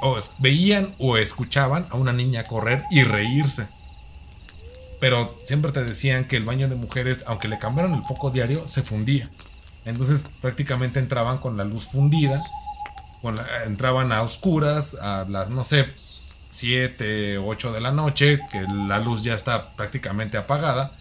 o 0.04 0.19
veían 0.38 0.93
o 0.99 1.17
escuchaban 1.17 1.88
a 1.89 1.95
una 1.95 2.13
niña 2.13 2.43
correr 2.43 2.84
y 2.91 3.02
reírse. 3.02 3.69
Pero 4.99 5.39
siempre 5.45 5.71
te 5.71 5.84
decían 5.84 6.25
que 6.25 6.38
el 6.38 6.45
baño 6.45 6.69
de 6.69 6.75
mujeres, 6.75 7.23
aunque 7.25 7.47
le 7.47 7.58
cambiaron 7.58 7.95
el 7.95 8.04
foco 8.04 8.30
diario, 8.30 8.67
se 8.67 8.84
fundía. 8.84 9.32
Entonces 9.84 10.28
prácticamente 10.41 10.99
entraban 10.99 11.39
con 11.39 11.58
la 11.58 11.63
luz 11.63 11.88
fundida 11.88 12.43
entraban 13.65 14.12
a 14.12 14.21
oscuras, 14.21 14.95
a 14.95 15.25
las, 15.28 15.49
no 15.49 15.63
sé, 15.63 15.88
7, 16.50 17.38
8 17.38 17.72
de 17.72 17.82
la 17.82 17.92
noche, 17.92 18.40
que 18.52 18.62
la 18.62 19.00
luz 19.00 19.24
ya 19.24 19.34
está 19.34 19.74
prácticamente 19.74 20.38
apagada. 20.38 20.94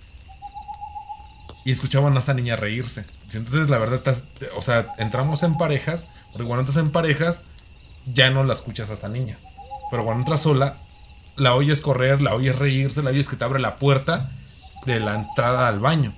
Y 1.65 1.73
escuchaban 1.73 2.17
a 2.17 2.21
esta 2.21 2.35
niña 2.35 2.57
reírse. 2.57 3.05
Entonces, 3.35 3.69
la 3.69 3.79
verdad, 3.79 4.03
o 4.57 4.63
sea, 4.63 4.95
entramos 4.99 5.43
en 5.43 5.59
parejas, 5.59 6.09
porque 6.33 6.47
cuando 6.47 6.61
entras 6.61 6.79
en 6.79 6.91
parejas, 6.91 7.45
ya 8.07 8.31
no 8.31 8.45
la 8.45 8.55
escuchas 8.55 8.91
a 8.91 8.95
esta 8.95 9.09
niña. 9.09 9.39
Pero 9.91 10.05
cuando 10.05 10.23
entras 10.23 10.43
sola, 10.43 10.79
la 11.37 11.55
oyes 11.55 11.81
correr, 11.81 12.23
la 12.23 12.35
oyes 12.35 12.59
reírse, 12.59 13.03
la 13.03 13.11
oyes 13.11 13.29
que 13.29 13.37
te 13.37 13.45
abre 13.45 13.61
la 13.61 13.77
puerta 13.77 14.31
de 14.87 15.01
la 15.01 15.15
entrada 15.15 15.69
al 15.69 15.79
baño. 15.81 16.15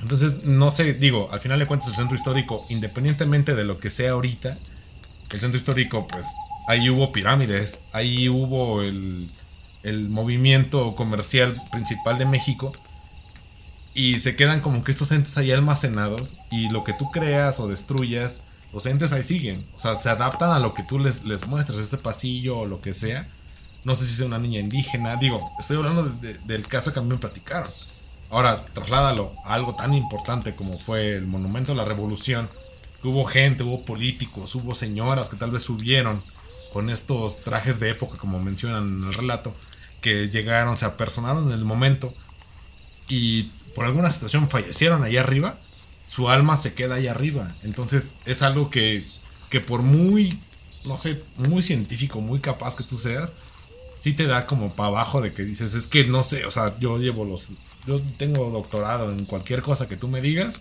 Entonces, 0.00 0.44
no 0.44 0.70
sé, 0.70 0.94
digo, 0.94 1.28
al 1.32 1.40
final 1.40 1.58
de 1.58 1.66
cuentas 1.66 1.88
el 1.88 1.96
centro 1.96 2.16
histórico, 2.16 2.64
independientemente 2.68 3.54
de 3.54 3.64
lo 3.64 3.78
que 3.78 3.90
sea 3.90 4.12
ahorita, 4.12 4.58
el 5.30 5.40
centro 5.40 5.58
histórico, 5.58 6.06
pues 6.06 6.26
ahí 6.70 6.88
hubo 6.88 7.10
pirámides, 7.10 7.80
ahí 7.92 8.28
hubo 8.28 8.82
el, 8.82 9.28
el 9.82 10.08
movimiento 10.08 10.94
comercial 10.94 11.60
principal 11.72 12.16
de 12.16 12.26
México. 12.26 12.72
Y 13.92 14.20
se 14.20 14.36
quedan 14.36 14.60
como 14.60 14.84
que 14.84 14.92
estos 14.92 15.10
entes 15.10 15.36
ahí 15.36 15.50
almacenados 15.50 16.36
y 16.48 16.70
lo 16.70 16.84
que 16.84 16.92
tú 16.92 17.06
creas 17.06 17.58
o 17.58 17.66
destruyas, 17.66 18.50
los 18.72 18.86
entes 18.86 19.12
ahí 19.12 19.24
siguen. 19.24 19.60
O 19.74 19.80
sea, 19.80 19.96
se 19.96 20.10
adaptan 20.10 20.50
a 20.50 20.60
lo 20.60 20.72
que 20.74 20.84
tú 20.84 21.00
les, 21.00 21.24
les 21.24 21.48
muestres, 21.48 21.80
este 21.80 21.98
pasillo 21.98 22.58
o 22.58 22.66
lo 22.66 22.80
que 22.80 22.94
sea. 22.94 23.26
No 23.84 23.96
sé 23.96 24.06
si 24.06 24.14
sea 24.14 24.26
una 24.26 24.38
niña 24.38 24.60
indígena. 24.60 25.16
Digo, 25.16 25.50
estoy 25.58 25.76
hablando 25.76 26.04
de, 26.04 26.34
de, 26.34 26.38
del 26.44 26.68
caso 26.68 26.92
que 26.92 27.00
a 27.00 27.02
mí 27.02 27.08
me 27.08 27.16
platicaron. 27.16 27.68
Ahora, 28.30 28.64
trasládalo 28.64 29.32
a 29.44 29.54
algo 29.54 29.74
tan 29.74 29.92
importante 29.92 30.54
como 30.54 30.78
fue 30.78 31.16
el 31.16 31.26
Monumento 31.26 31.72
a 31.72 31.74
la 31.74 31.84
Revolución. 31.84 32.48
Que 33.02 33.08
hubo 33.08 33.24
gente, 33.24 33.64
hubo 33.64 33.84
políticos, 33.84 34.54
hubo 34.54 34.72
señoras 34.72 35.28
que 35.28 35.36
tal 35.36 35.50
vez 35.50 35.64
subieron 35.64 36.22
con 36.72 36.90
estos 36.90 37.42
trajes 37.42 37.80
de 37.80 37.90
época, 37.90 38.18
como 38.18 38.40
mencionan 38.40 38.98
en 38.98 39.04
el 39.08 39.14
relato, 39.14 39.54
que 40.00 40.28
llegaron, 40.28 40.78
se 40.78 40.86
apersonaron 40.86 41.48
en 41.48 41.58
el 41.58 41.64
momento 41.64 42.14
y 43.08 43.44
por 43.74 43.84
alguna 43.84 44.10
situación 44.12 44.48
fallecieron 44.48 45.02
ahí 45.02 45.16
arriba, 45.16 45.58
su 46.06 46.28
alma 46.28 46.56
se 46.56 46.74
queda 46.74 46.96
ahí 46.96 47.06
arriba. 47.06 47.54
Entonces 47.62 48.16
es 48.24 48.42
algo 48.42 48.70
que, 48.70 49.06
que 49.48 49.60
por 49.60 49.82
muy, 49.82 50.40
no 50.84 50.98
sé, 50.98 51.22
muy 51.36 51.62
científico, 51.62 52.20
muy 52.20 52.40
capaz 52.40 52.76
que 52.76 52.84
tú 52.84 52.96
seas, 52.96 53.36
sí 53.98 54.12
te 54.12 54.26
da 54.26 54.46
como 54.46 54.74
para 54.74 54.88
abajo 54.88 55.20
de 55.20 55.32
que 55.32 55.44
dices, 55.44 55.74
es 55.74 55.88
que 55.88 56.04
no 56.04 56.22
sé, 56.22 56.46
o 56.46 56.50
sea, 56.50 56.78
yo 56.78 56.98
llevo 56.98 57.24
los 57.24 57.52
yo 57.86 58.00
tengo 58.18 58.50
doctorado 58.50 59.10
en 59.10 59.24
cualquier 59.24 59.62
cosa 59.62 59.88
que 59.88 59.96
tú 59.96 60.08
me 60.08 60.20
digas 60.20 60.60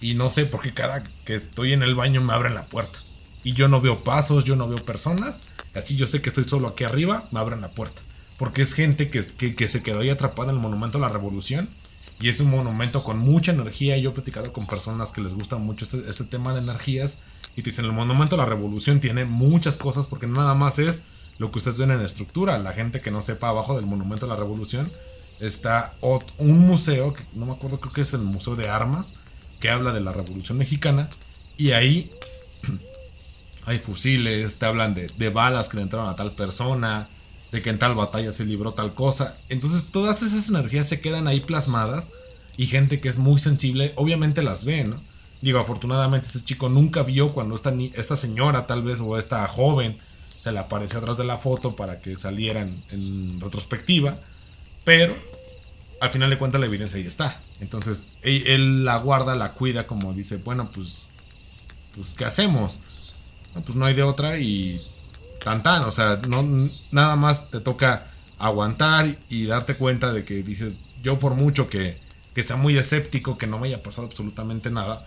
y 0.00 0.14
no 0.14 0.30
sé 0.30 0.46
por 0.46 0.60
qué 0.60 0.72
cada 0.72 1.02
que 1.24 1.34
estoy 1.34 1.72
en 1.72 1.82
el 1.82 1.94
baño 1.94 2.20
me 2.20 2.32
abren 2.32 2.54
la 2.54 2.66
puerta. 2.66 3.00
Y 3.44 3.54
yo 3.54 3.68
no 3.68 3.80
veo 3.80 4.04
pasos, 4.04 4.44
yo 4.44 4.56
no 4.56 4.68
veo 4.68 4.84
personas. 4.84 5.40
Así 5.74 5.96
yo 5.96 6.06
sé 6.06 6.22
que 6.22 6.28
estoy 6.28 6.44
solo 6.44 6.68
aquí 6.68 6.84
arriba, 6.84 7.28
me 7.30 7.40
abren 7.40 7.60
la 7.60 7.72
puerta. 7.72 8.02
Porque 8.38 8.62
es 8.62 8.74
gente 8.74 9.10
que, 9.10 9.24
que, 9.54 9.68
se 9.68 9.82
quedó 9.82 10.00
ahí 10.00 10.10
atrapada 10.10 10.50
en 10.50 10.56
el 10.56 10.62
monumento 10.62 10.98
a 10.98 11.00
la 11.00 11.08
revolución. 11.08 11.68
Y 12.20 12.28
es 12.28 12.40
un 12.40 12.50
monumento 12.50 13.02
con 13.02 13.18
mucha 13.18 13.52
energía. 13.52 13.96
Yo 13.98 14.10
he 14.10 14.12
platicado 14.12 14.52
con 14.52 14.66
personas 14.66 15.12
que 15.12 15.20
les 15.20 15.34
gusta 15.34 15.56
mucho 15.56 15.84
este, 15.84 16.08
este 16.08 16.24
tema 16.24 16.52
de 16.52 16.60
energías. 16.60 17.18
Y 17.56 17.62
te 17.62 17.70
dicen, 17.70 17.84
el 17.84 17.92
monumento 17.92 18.36
a 18.36 18.38
la 18.38 18.46
revolución 18.46 19.00
tiene 19.00 19.24
muchas 19.24 19.76
cosas 19.76 20.06
porque 20.06 20.26
nada 20.26 20.54
más 20.54 20.78
es 20.78 21.04
lo 21.38 21.50
que 21.50 21.58
ustedes 21.58 21.78
ven 21.78 21.90
en 21.90 21.98
la 21.98 22.06
estructura. 22.06 22.58
La 22.58 22.72
gente 22.72 23.00
que 23.00 23.10
no 23.10 23.22
sepa 23.22 23.48
abajo 23.48 23.76
del 23.76 23.86
monumento 23.86 24.26
a 24.26 24.28
la 24.28 24.36
revolución 24.36 24.90
está 25.40 25.94
un 26.38 26.66
museo, 26.66 27.14
que 27.14 27.24
no 27.32 27.46
me 27.46 27.52
acuerdo, 27.52 27.80
creo 27.80 27.92
que 27.92 28.02
es 28.02 28.14
el 28.14 28.20
Museo 28.20 28.54
de 28.54 28.68
Armas, 28.68 29.14
que 29.60 29.70
habla 29.70 29.92
de 29.92 30.00
la 30.00 30.12
Revolución 30.12 30.56
Mexicana. 30.56 31.08
Y 31.56 31.72
ahí 31.72 32.10
hay 33.64 33.78
fusiles, 33.78 34.58
te 34.58 34.66
hablan 34.66 34.94
de, 34.94 35.28
balas 35.30 35.68
que 35.68 35.76
le 35.76 35.84
entraron 35.84 36.08
a 36.08 36.16
tal 36.16 36.32
persona. 36.34 37.08
de 37.50 37.60
que 37.60 37.68
en 37.68 37.78
tal 37.78 37.94
batalla 37.94 38.32
se 38.32 38.46
libró 38.46 38.72
tal 38.72 38.94
cosa. 38.94 39.36
Entonces 39.50 39.88
todas 39.92 40.22
esas 40.22 40.48
energías 40.48 40.88
se 40.88 41.00
quedan 41.00 41.28
ahí 41.28 41.40
plasmadas 41.40 42.10
y 42.56 42.66
gente 42.66 43.00
que 43.00 43.08
es 43.08 43.18
muy 43.18 43.40
sensible 43.40 43.92
obviamente 43.96 44.42
las 44.42 44.64
ve, 44.64 44.84
¿no? 44.84 45.02
Digo, 45.42 45.58
afortunadamente 45.58 46.28
ese 46.28 46.42
chico 46.44 46.68
nunca 46.68 47.02
vio 47.02 47.28
cuando 47.34 47.54
esta, 47.54 47.74
esta 47.94 48.16
señora 48.16 48.66
tal 48.66 48.82
vez 48.82 49.00
o 49.00 49.18
esta 49.18 49.46
joven 49.48 49.98
se 50.40 50.50
le 50.50 50.58
apareció 50.58 50.98
atrás 50.98 51.16
de 51.16 51.24
la 51.24 51.36
foto 51.36 51.76
para 51.76 52.00
que 52.00 52.16
salieran 52.16 52.82
en 52.90 53.40
retrospectiva, 53.40 54.18
pero 54.84 55.14
al 56.00 56.10
final 56.10 56.30
de 56.30 56.38
cuentas 56.38 56.60
la 56.60 56.66
evidencia 56.66 56.98
ahí 56.98 57.06
está. 57.06 57.40
Entonces 57.60 58.08
él, 58.22 58.84
la 58.84 58.96
guarda, 58.96 59.36
la 59.36 59.52
cuida 59.52 59.86
como 59.86 60.12
dice, 60.12 60.38
bueno, 60.38 60.70
pues, 60.72 61.08
pues 61.94 62.14
¿qué 62.14 62.24
hacemos? 62.24 62.80
Pues 63.60 63.76
no 63.76 63.84
hay 63.84 63.94
de 63.94 64.02
otra 64.02 64.38
y 64.38 64.82
tan 65.42 65.62
tan, 65.62 65.82
o 65.82 65.90
sea, 65.90 66.20
no, 66.28 66.70
nada 66.90 67.16
más 67.16 67.50
te 67.50 67.60
toca 67.60 68.10
aguantar 68.38 69.18
y 69.28 69.44
darte 69.46 69.76
cuenta 69.76 70.12
de 70.12 70.24
que 70.24 70.42
dices, 70.42 70.80
yo 71.02 71.18
por 71.18 71.34
mucho 71.34 71.68
que, 71.68 71.98
que 72.34 72.42
sea 72.42 72.56
muy 72.56 72.76
escéptico, 72.78 73.38
que 73.38 73.46
no 73.46 73.58
me 73.58 73.68
haya 73.68 73.82
pasado 73.82 74.06
absolutamente 74.06 74.70
nada, 74.70 75.06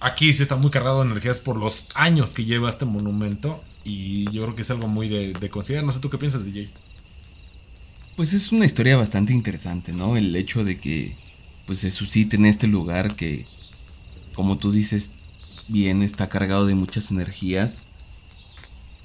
aquí 0.00 0.32
sí 0.32 0.42
está 0.42 0.56
muy 0.56 0.70
cargado 0.70 1.02
de 1.02 1.10
energías 1.10 1.40
por 1.40 1.56
los 1.56 1.86
años 1.94 2.34
que 2.34 2.44
lleva 2.44 2.70
este 2.70 2.84
monumento 2.84 3.62
y 3.84 4.30
yo 4.30 4.42
creo 4.42 4.54
que 4.54 4.62
es 4.62 4.70
algo 4.70 4.88
muy 4.88 5.08
de, 5.08 5.32
de 5.32 5.50
considerar. 5.50 5.84
No 5.84 5.92
sé 5.92 6.00
tú 6.00 6.10
qué 6.10 6.18
piensas, 6.18 6.44
DJ. 6.44 6.70
Pues 8.16 8.32
es 8.32 8.52
una 8.52 8.64
historia 8.64 8.96
bastante 8.96 9.32
interesante, 9.32 9.92
¿no? 9.92 10.16
El 10.16 10.34
hecho 10.36 10.64
de 10.64 10.78
que 10.78 11.16
pues 11.66 11.80
se 11.80 11.90
suscite 11.90 12.36
en 12.36 12.46
este 12.46 12.66
lugar 12.66 13.16
que, 13.16 13.46
como 14.34 14.58
tú 14.58 14.70
dices, 14.70 15.12
bien 15.68 16.02
está 16.02 16.28
cargado 16.28 16.66
de 16.66 16.74
muchas 16.74 17.10
energías 17.10 17.82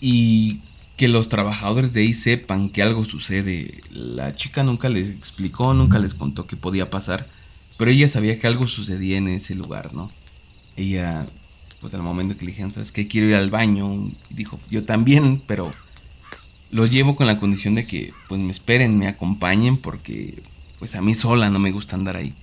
y 0.02 0.60
que 0.98 1.08
los 1.08 1.30
trabajadores 1.30 1.94
de 1.94 2.02
ahí 2.02 2.14
sepan 2.14 2.70
que 2.70 2.82
algo 2.82 3.06
sucede. 3.06 3.82
La 3.90 4.36
chica 4.36 4.64
nunca 4.64 4.90
les 4.90 5.10
explicó, 5.10 5.74
nunca 5.74 5.98
les 6.00 6.14
contó 6.14 6.46
qué 6.46 6.58
podía 6.58 6.90
pasar, 6.90 7.30
pero 7.78 7.92
ella 7.92 8.10
sabía 8.10 8.38
que 8.38 8.48
algo 8.48 8.68
sucedía 8.68 9.18
en 9.18 9.30
ese 9.30 9.56
lugar, 9.56 9.94
¿no? 9.94 10.12
Ella, 10.76 11.26
pues 11.80 11.94
al 11.94 12.02
momento 12.02 12.36
que 12.36 12.46
le 12.46 12.52
dijeron, 12.52 12.74
¿sabes 12.74 12.92
qué? 12.92 13.08
Quiero 13.08 13.28
ir 13.28 13.36
al 13.36 13.50
baño, 13.50 14.12
dijo, 14.30 14.60
yo 14.70 14.84
también, 14.84 15.42
pero 15.48 15.72
los 16.72 16.92
llevo 16.92 17.16
con 17.16 17.28
la 17.28 17.40
condición 17.40 17.76
de 17.76 17.88
que, 17.88 18.14
pues 18.28 18.42
me 18.42 18.52
esperen, 18.52 18.98
me 18.98 19.08
acompañen, 19.08 19.78
porque, 19.78 20.44
pues 20.80 20.96
a 20.96 21.02
mí 21.02 21.16
sola 21.16 21.50
no 21.50 21.60
me 21.60 21.72
gusta 21.72 21.96
andar 21.96 22.18
ahí. 22.18 22.36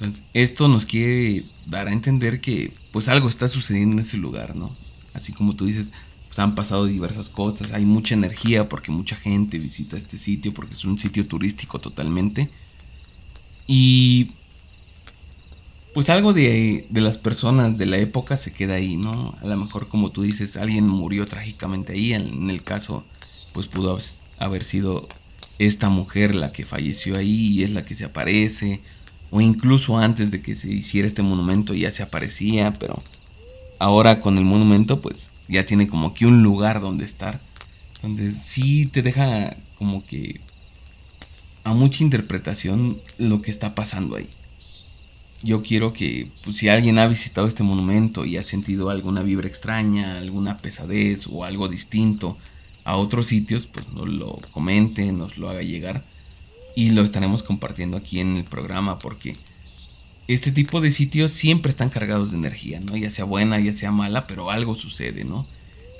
Entonces, 0.00 0.24
esto 0.32 0.66
nos 0.68 0.86
quiere 0.86 1.44
dar 1.66 1.88
a 1.88 1.92
entender 1.92 2.40
que, 2.40 2.72
pues 2.90 3.08
algo 3.08 3.28
está 3.28 3.48
sucediendo 3.48 3.96
en 3.96 4.00
ese 4.00 4.16
lugar, 4.16 4.56
¿no? 4.56 4.74
Así 5.12 5.32
como 5.32 5.54
tú 5.54 5.66
dices, 5.66 5.92
pues 6.28 6.38
han 6.38 6.54
pasado 6.54 6.86
diversas 6.86 7.28
cosas, 7.28 7.72
hay 7.72 7.84
mucha 7.84 8.14
energía 8.14 8.68
porque 8.68 8.92
mucha 8.92 9.16
gente 9.16 9.58
visita 9.58 9.96
este 9.96 10.16
sitio, 10.16 10.54
porque 10.54 10.74
es 10.74 10.84
un 10.84 10.98
sitio 10.98 11.26
turístico 11.26 11.80
totalmente. 11.80 12.48
Y 13.66 14.30
pues 15.92 16.08
algo 16.08 16.32
de, 16.32 16.86
de, 16.88 17.00
las 17.00 17.18
personas 17.18 17.76
de 17.76 17.86
la 17.86 17.98
época 17.98 18.36
se 18.36 18.52
queda 18.52 18.74
ahí, 18.76 18.96
¿no? 18.96 19.34
A 19.42 19.46
lo 19.46 19.56
mejor 19.56 19.88
como 19.88 20.12
tú 20.12 20.22
dices, 20.22 20.56
alguien 20.56 20.88
murió 20.88 21.26
trágicamente 21.26 21.92
ahí, 21.92 22.14
en, 22.14 22.48
el 22.48 22.62
caso 22.62 23.04
pues 23.52 23.66
pudo 23.66 23.98
haber 24.38 24.64
sido 24.64 25.08
esta 25.58 25.88
mujer 25.88 26.34
la 26.34 26.52
que 26.52 26.64
falleció 26.64 27.16
ahí 27.16 27.58
y 27.58 27.64
es 27.64 27.70
la 27.70 27.84
que 27.84 27.94
se 27.94 28.04
aparece, 28.04 28.80
o 29.30 29.40
incluso 29.40 29.98
antes 29.98 30.30
de 30.30 30.42
que 30.42 30.56
se 30.56 30.70
hiciera 30.70 31.06
este 31.06 31.22
monumento 31.22 31.74
ya 31.74 31.90
se 31.90 32.02
aparecía, 32.02 32.72
pero 32.72 33.02
ahora 33.78 34.20
con 34.20 34.38
el 34.38 34.44
monumento 34.44 35.00
pues 35.00 35.30
ya 35.48 35.64
tiene 35.64 35.88
como 35.88 36.14
que 36.14 36.26
un 36.26 36.42
lugar 36.42 36.80
donde 36.80 37.04
estar. 37.04 37.40
Entonces 37.96 38.36
sí 38.36 38.86
te 38.86 39.02
deja 39.02 39.56
como 39.78 40.04
que 40.04 40.40
a 41.64 41.74
mucha 41.74 42.02
interpretación 42.02 42.98
lo 43.18 43.42
que 43.42 43.50
está 43.50 43.74
pasando 43.74 44.16
ahí. 44.16 44.28
Yo 45.42 45.62
quiero 45.62 45.92
que 45.92 46.30
pues, 46.44 46.56
si 46.56 46.68
alguien 46.68 46.98
ha 46.98 47.06
visitado 47.06 47.46
este 47.46 47.62
monumento 47.62 48.26
y 48.26 48.36
ha 48.36 48.42
sentido 48.42 48.90
alguna 48.90 49.22
vibra 49.22 49.48
extraña, 49.48 50.18
alguna 50.18 50.58
pesadez 50.58 51.26
o 51.30 51.44
algo 51.44 51.68
distinto 51.68 52.36
a 52.84 52.96
otros 52.96 53.26
sitios, 53.26 53.66
pues 53.66 53.88
nos 53.88 54.08
lo 54.08 54.38
comente, 54.50 55.12
nos 55.12 55.38
lo 55.38 55.48
haga 55.48 55.62
llegar 55.62 56.04
y 56.74 56.90
lo 56.90 57.02
estaremos 57.02 57.42
compartiendo 57.42 57.96
aquí 57.96 58.20
en 58.20 58.36
el 58.36 58.44
programa 58.44 58.98
porque 58.98 59.36
este 60.28 60.52
tipo 60.52 60.80
de 60.80 60.90
sitios 60.90 61.32
siempre 61.32 61.70
están 61.70 61.90
cargados 61.90 62.30
de 62.30 62.36
energía, 62.36 62.80
¿no? 62.80 62.96
Ya 62.96 63.10
sea 63.10 63.24
buena, 63.24 63.58
ya 63.58 63.72
sea 63.72 63.90
mala, 63.90 64.26
pero 64.26 64.50
algo 64.50 64.74
sucede, 64.74 65.24
¿no? 65.24 65.46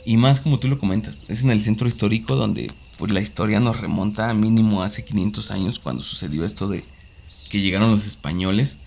Y 0.05 0.17
más 0.17 0.41
como 0.41 0.59
tú 0.59 0.69
lo 0.69 0.79
comentas, 0.79 1.17
es 1.29 1.43
en 1.43 1.51
el 1.51 1.61
centro 1.61 1.89
histórico 1.89 2.37
donde 2.37 2.71
pues 2.97 3.13
la 3.13 3.21
historia 3.21 3.61
nos 3.61 3.81
remonta 3.81 4.33
mínimo 4.35 4.83
hace 4.83 5.05
500 5.05 5.51
años 5.51 5.79
cuando 5.79 6.03
sucedió 6.03 6.45
esto 6.45 6.69
de 6.69 6.85
que 7.49 7.61
llegaron 7.61 7.91
los 7.91 8.07
españoles. 8.07 8.79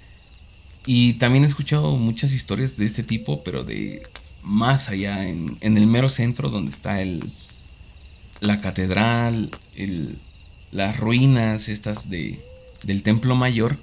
Y 0.85 1.13
también 1.13 1.43
he 1.43 1.47
escuchado 1.47 1.95
muchas 1.97 2.33
historias 2.33 2.77
de 2.77 2.85
este 2.85 3.03
tipo, 3.03 3.43
pero 3.43 3.63
de 3.63 4.03
más 4.43 4.89
allá, 4.89 5.27
en, 5.27 5.57
el 5.61 5.87
mero 5.87 6.09
centro 6.09 6.49
donde 6.49 6.71
está 6.71 7.01
el, 7.01 7.33
la 8.39 8.59
catedral, 8.61 9.51
las 10.73 10.99
ruinas 10.99 11.69
estas 11.69 12.09
de, 12.09 12.43
del 12.83 13.03
templo 13.03 13.35
mayor 13.35 13.77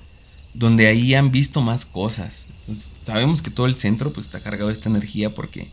donde 0.54 0.88
ahí 0.88 1.14
han 1.14 1.30
visto 1.30 1.60
más 1.62 1.86
cosas. 1.86 2.48
sabemos 3.04 3.42
que 3.42 3.50
todo 3.50 3.66
el 3.66 3.76
centro 3.76 4.12
pues 4.12 4.26
está 4.26 4.40
cargado 4.40 4.68
de 4.68 4.74
esta 4.74 4.88
energía 4.88 5.32
porque 5.32 5.70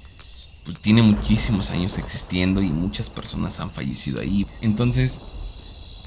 pues, 0.63 0.79
tiene 0.79 1.01
muchísimos 1.01 1.71
años 1.71 1.97
existiendo 1.97 2.61
y 2.61 2.69
muchas 2.69 3.09
personas 3.09 3.59
han 3.59 3.71
fallecido 3.71 4.21
ahí. 4.21 4.45
Entonces 4.61 5.21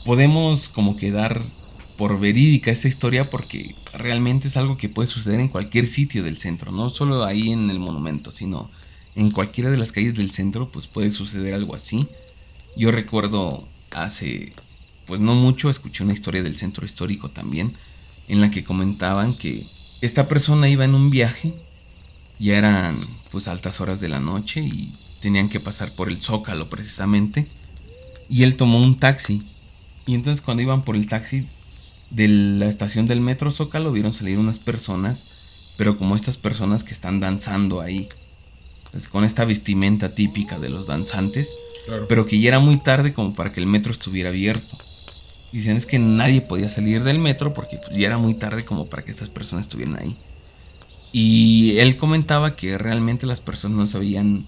podemos 0.05 0.69
como 0.69 0.97
que 0.97 1.11
dar 1.11 1.43
por 1.99 2.19
verídica 2.19 2.71
esta 2.71 2.89
historia 2.89 3.29
porque 3.29 3.75
realmente 3.93 4.49
es 4.49 4.57
algo 4.57 4.77
que 4.79 4.89
puede 4.89 5.09
suceder 5.09 5.41
en 5.41 5.49
cualquier 5.49 5.87
sitio 5.87 6.23
del 6.23 6.39
centro, 6.39 6.73
no 6.73 6.89
solo 6.89 7.25
ahí 7.25 7.51
en 7.51 7.69
el 7.71 7.79
monumento, 7.79 8.33
sino 8.33 8.71
en 9.17 9.33
cualquiera 9.33 9.71
de 9.71 9.77
las 9.77 9.93
calles 9.93 10.17
del 10.17 10.31
centro 10.31 10.71
pues 10.71 10.87
puede 10.87 11.11
suceder 11.11 11.55
algo 11.55 11.75
así. 11.75 12.07
Yo 12.77 12.93
recuerdo 12.93 13.67
hace 13.91 14.53
pues 15.11 15.21
no 15.21 15.35
mucho 15.35 15.71
escuché 15.71 16.05
una 16.05 16.13
historia 16.13 16.41
del 16.41 16.57
centro 16.57 16.87
histórico 16.87 17.33
también 17.33 17.73
en 18.29 18.41
la 18.41 18.53
que 18.53 18.63
comentaban 18.63 19.35
que 19.35 19.67
esta 20.01 20.29
persona 20.29 20.69
iba 20.69 20.85
en 20.85 20.95
un 20.95 21.11
viaje, 21.11 21.53
ya 22.39 22.57
eran 22.57 23.01
pues 23.33 23.49
altas 23.49 23.81
horas 23.81 23.99
de 23.99 24.09
la 24.09 24.21
noche 24.21 24.61
y 24.61 24.97
tenían 25.21 25.49
que 25.49 25.59
pasar 25.59 25.97
por 25.97 26.11
el 26.11 26.23
Zócalo 26.23 26.71
precisamente, 26.71 27.49
y 28.29 28.45
él 28.45 28.55
tomó 28.55 28.81
un 28.81 28.99
taxi. 28.99 29.43
Y 30.07 30.15
entonces 30.15 30.41
cuando 30.41 30.63
iban 30.63 30.85
por 30.85 30.95
el 30.95 31.09
taxi 31.09 31.49
de 32.11 32.29
la 32.29 32.69
estación 32.69 33.09
del 33.09 33.21
metro 33.21 33.51
Zócalo 33.51 33.91
vieron 33.91 34.13
salir 34.13 34.39
unas 34.39 34.61
personas, 34.61 35.27
pero 35.77 35.99
como 35.99 36.15
estas 36.15 36.37
personas 36.37 36.85
que 36.85 36.93
están 36.93 37.19
danzando 37.19 37.81
ahí, 37.81 38.09
pues, 38.93 39.09
con 39.09 39.25
esta 39.25 39.45
vestimenta 39.45 40.15
típica 40.15 40.61
de 40.61 40.69
los 40.69 40.87
danzantes, 40.87 41.53
pero 42.09 42.27
que 42.27 42.39
ya 42.39 42.51
era 42.51 42.61
muy 42.61 42.77
tarde 42.77 43.13
como 43.13 43.35
para 43.35 43.51
que 43.51 43.59
el 43.59 43.67
metro 43.67 43.91
estuviera 43.91 44.29
abierto. 44.29 44.79
Dicen 45.53 45.77
es 45.77 45.87
que 45.87 45.99
nadie 45.99 46.43
podía 46.43 46.69
salir 46.69 47.03
del 47.03 47.19
metro 47.19 47.53
porque 47.55 47.79
pues, 47.79 47.97
ya 47.97 48.07
era 48.07 48.19
muy 48.19 48.35
tarde 48.35 48.65
como 48.65 48.87
para 48.87 49.03
que 49.03 49.11
estas 49.11 49.31
personas 49.31 49.67
estuvieran 49.67 49.97
ahí. 49.97 50.17
Y 51.13 51.79
él 51.79 51.97
comentaba 51.97 52.55
que 52.55 52.79
realmente 52.79 53.27
las 53.27 53.41
personas 53.41 53.77
no 53.77 53.87
se 53.87 53.99
veían 53.99 54.45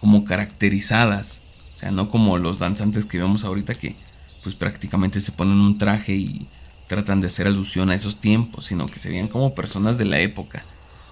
como 0.00 0.24
caracterizadas. 0.24 1.40
O 1.72 1.76
sea, 1.76 1.92
no 1.92 2.08
como 2.08 2.36
los 2.38 2.58
danzantes 2.58 3.06
que 3.06 3.18
vemos 3.18 3.44
ahorita 3.44 3.74
que 3.74 3.94
pues 4.42 4.56
prácticamente 4.56 5.20
se 5.20 5.32
ponen 5.32 5.58
un 5.58 5.78
traje 5.78 6.14
y 6.16 6.46
tratan 6.88 7.20
de 7.20 7.28
hacer 7.28 7.46
alusión 7.46 7.90
a 7.90 7.94
esos 7.94 8.16
tiempos, 8.16 8.66
sino 8.66 8.86
que 8.86 8.98
se 8.98 9.10
veían 9.10 9.28
como 9.28 9.54
personas 9.54 9.98
de 9.98 10.06
la 10.06 10.18
época. 10.18 10.64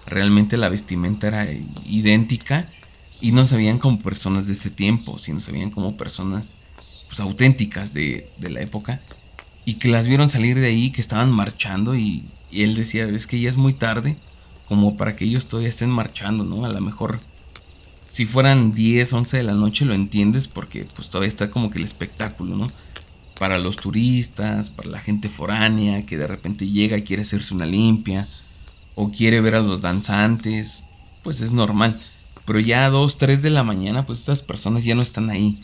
Realmente 0.05 0.57
la 0.57 0.67
vestimenta 0.67 1.27
era 1.27 1.47
idéntica 1.85 2.67
y 3.21 3.31
no 3.31 3.45
se 3.45 3.55
veían 3.55 3.77
como 3.77 3.99
personas 3.99 4.47
de 4.47 4.53
este 4.53 4.69
tiempo, 4.69 5.19
sino 5.19 5.39
se 5.39 5.51
veían 5.51 5.71
como 5.71 5.95
personas 5.95 6.55
pues 7.07 7.19
auténticas 7.21 7.93
de, 7.93 8.29
de 8.37 8.49
la 8.49 8.61
época 8.61 9.01
y 9.69 9.75
que 9.75 9.87
las 9.87 10.07
vieron 10.07 10.29
salir 10.29 10.59
de 10.59 10.65
ahí, 10.65 10.89
que 10.89 10.99
estaban 10.99 11.31
marchando 11.31 11.95
y, 11.95 12.23
él 12.51 12.73
decía, 12.73 13.05
es 13.05 13.27
que 13.27 13.39
ya 13.39 13.49
es 13.49 13.55
muy 13.55 13.73
tarde 13.73 14.17
como 14.67 14.97
para 14.97 15.15
que 15.15 15.25
ellos 15.25 15.45
todavía 15.45 15.69
estén 15.69 15.91
marchando, 15.91 16.43
¿no? 16.43 16.65
A 16.65 16.69
lo 16.69 16.81
mejor 16.81 17.19
si 18.07 18.25
fueran 18.25 18.73
10, 18.73 19.13
11 19.13 19.37
de 19.37 19.43
la 19.43 19.53
noche 19.53 19.85
lo 19.85 19.93
entiendes 19.93 20.47
porque 20.47 20.87
pues 20.95 21.09
todavía 21.11 21.27
está 21.27 21.51
como 21.51 21.69
que 21.69 21.77
el 21.77 21.85
espectáculo, 21.85 22.57
¿no? 22.57 22.71
Para 23.37 23.59
los 23.59 23.75
turistas, 23.75 24.71
para 24.71 24.89
la 24.89 25.01
gente 25.01 25.29
foránea 25.29 26.03
que 26.03 26.17
de 26.17 26.25
repente 26.25 26.67
llega 26.67 26.97
y 26.97 27.03
quiere 27.03 27.21
hacerse 27.21 27.53
una 27.53 27.67
limpia 27.67 28.27
o 28.95 29.11
quiere 29.11 29.39
ver 29.39 29.53
a 29.53 29.61
los 29.61 29.81
danzantes, 29.81 30.83
pues 31.21 31.41
es 31.41 31.51
normal. 31.51 32.01
Pero 32.47 32.59
ya 32.59 32.87
a 32.87 32.89
2, 32.89 33.19
3 33.19 33.43
de 33.43 33.51
la 33.51 33.61
mañana 33.61 34.07
pues 34.07 34.17
estas 34.17 34.41
personas 34.41 34.83
ya 34.83 34.95
no 34.95 35.03
están 35.03 35.29
ahí. 35.29 35.59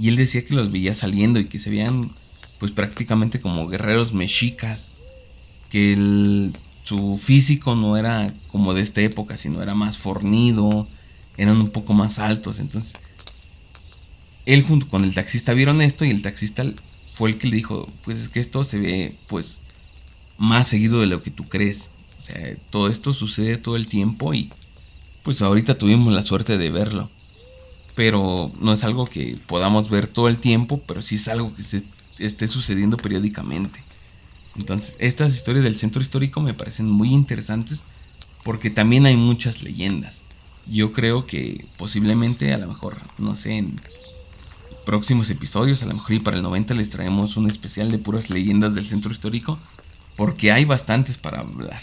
Y 0.00 0.06
él 0.06 0.14
decía 0.14 0.44
que 0.44 0.54
los 0.54 0.70
veía 0.70 0.94
saliendo 0.94 1.40
y 1.40 1.46
que 1.46 1.58
se 1.58 1.70
veían 1.70 2.12
pues 2.58 2.72
prácticamente 2.72 3.40
como 3.40 3.68
guerreros 3.68 4.12
mexicas, 4.12 4.90
que 5.70 6.50
su 6.82 7.18
físico 7.18 7.74
no 7.74 7.96
era 7.96 8.32
como 8.48 8.74
de 8.74 8.82
esta 8.82 9.00
época, 9.00 9.36
sino 9.36 9.62
era 9.62 9.74
más 9.74 9.98
fornido, 9.98 10.88
eran 11.36 11.58
un 11.58 11.68
poco 11.70 11.92
más 11.92 12.18
altos, 12.18 12.58
entonces 12.58 12.94
él 14.46 14.62
junto 14.62 14.88
con 14.88 15.04
el 15.04 15.12
taxista 15.14 15.52
vieron 15.52 15.82
esto 15.82 16.04
y 16.06 16.10
el 16.10 16.22
taxista 16.22 16.64
fue 17.12 17.30
el 17.30 17.38
que 17.38 17.48
le 17.48 17.56
dijo, 17.56 17.88
pues 18.02 18.18
es 18.18 18.28
que 18.28 18.40
esto 18.40 18.64
se 18.64 18.78
ve 18.78 19.16
pues 19.26 19.60
más 20.38 20.68
seguido 20.68 21.00
de 21.00 21.06
lo 21.06 21.22
que 21.22 21.30
tú 21.30 21.46
crees. 21.48 21.90
O 22.18 22.22
sea, 22.22 22.56
todo 22.70 22.88
esto 22.88 23.12
sucede 23.12 23.58
todo 23.58 23.76
el 23.76 23.88
tiempo 23.88 24.32
y 24.32 24.50
pues 25.22 25.42
ahorita 25.42 25.76
tuvimos 25.76 26.14
la 26.14 26.22
suerte 26.22 26.56
de 26.56 26.70
verlo. 26.70 27.10
Pero 27.94 28.50
no 28.60 28.72
es 28.72 28.84
algo 28.84 29.06
que 29.06 29.36
podamos 29.46 29.90
ver 29.90 30.06
todo 30.06 30.28
el 30.28 30.38
tiempo, 30.38 30.80
pero 30.86 31.02
sí 31.02 31.16
es 31.16 31.28
algo 31.28 31.54
que 31.54 31.62
se 31.62 31.82
esté 32.18 32.48
sucediendo 32.48 32.96
periódicamente. 32.96 33.82
Entonces, 34.56 34.96
estas 34.98 35.34
historias 35.34 35.64
del 35.64 35.76
centro 35.76 36.02
histórico 36.02 36.40
me 36.40 36.54
parecen 36.54 36.90
muy 36.90 37.12
interesantes 37.12 37.84
porque 38.44 38.70
también 38.70 39.06
hay 39.06 39.16
muchas 39.16 39.62
leyendas. 39.62 40.22
Yo 40.66 40.92
creo 40.92 41.24
que 41.24 41.66
posiblemente, 41.76 42.52
a 42.52 42.58
lo 42.58 42.66
mejor, 42.66 42.98
no 43.18 43.36
sé, 43.36 43.56
en 43.56 43.80
próximos 44.84 45.30
episodios, 45.30 45.82
a 45.82 45.86
lo 45.86 45.94
mejor 45.94 46.12
y 46.14 46.18
para 46.18 46.36
el 46.36 46.42
90 46.42 46.74
les 46.74 46.90
traemos 46.90 47.36
un 47.36 47.48
especial 47.48 47.90
de 47.90 47.98
puras 47.98 48.30
leyendas 48.30 48.74
del 48.74 48.86
centro 48.86 49.12
histórico 49.12 49.58
porque 50.16 50.50
hay 50.50 50.64
bastantes 50.64 51.18
para 51.18 51.40
hablar. 51.40 51.80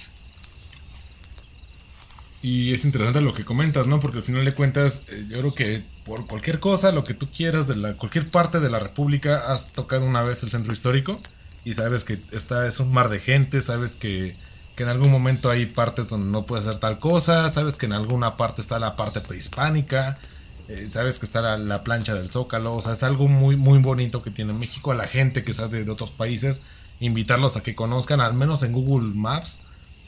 Y 2.46 2.76
es 2.76 2.86
interesante 2.86 3.22
lo 3.22 3.34
que 3.34 3.44
comentas, 3.44 3.88
¿no? 3.88 4.00
Porque 4.00 4.18
al 4.18 4.24
final 4.24 4.46
de 4.46 4.54
cuentas, 4.54 5.02
eh, 5.08 5.26
yo 5.28 5.40
creo 5.40 5.56
que 5.56 5.84
por 6.06 6.28
cualquier 6.28 6.60
cosa, 6.60 6.92
lo 6.92 7.04
que 7.04 7.16
tú 7.16 7.28
quieras, 7.36 7.66
de 7.66 7.76
la, 7.76 7.98
cualquier 7.98 8.30
parte 8.30 8.60
de 8.60 8.70
la 8.70 8.78
República, 8.78 9.52
has 9.52 9.72
tocado 9.72 10.06
una 10.06 10.22
vez 10.22 10.44
el 10.44 10.52
centro 10.52 10.72
histórico 10.72 11.20
y 11.64 11.74
sabes 11.74 12.04
que 12.04 12.22
está, 12.32 12.68
es 12.68 12.80
un 12.80 12.94
mar 12.94 13.10
de 13.10 13.18
gente, 13.18 13.64
sabes 13.64 13.94
que, 13.96 14.36
que 14.76 14.84
en 14.84 14.90
algún 14.90 15.10
momento 15.10 15.50
hay 15.50 15.66
partes 15.66 16.08
donde 16.08 16.30
no 16.30 16.46
puede 16.46 16.62
hacer 16.62 16.78
tal 16.78 17.00
cosa, 17.00 17.50
sabes 17.50 17.80
que 17.80 17.88
en 17.88 17.94
alguna 17.94 18.38
parte 18.38 18.62
está 18.62 18.78
la 18.78 18.96
parte 18.96 19.22
prehispánica, 19.22 20.20
eh, 20.68 20.86
sabes 20.88 21.18
que 21.18 21.26
está 21.26 21.58
la, 21.58 21.84
plancha 21.84 22.14
del 22.14 22.30
Zócalo, 22.30 22.76
o 22.76 22.82
sea, 22.82 22.92
es 22.92 23.02
algo 23.02 23.28
muy, 23.28 23.56
muy 23.56 23.80
bonito 23.80 24.22
que 24.22 24.30
tiene 24.30 24.54
México 24.54 24.92
a 24.92 24.96
la 24.96 25.08
gente 25.08 25.44
que 25.44 25.56
sabe 25.56 25.84
de 25.84 25.90
otros 25.90 26.12
países, 26.12 26.62
invitarlos 27.00 27.58
a 27.58 27.64
que 27.64 27.74
conozcan, 27.74 28.22
al 28.22 28.36
menos 28.36 28.62
en 28.62 28.72
Google 28.72 29.16
Maps 29.16 29.62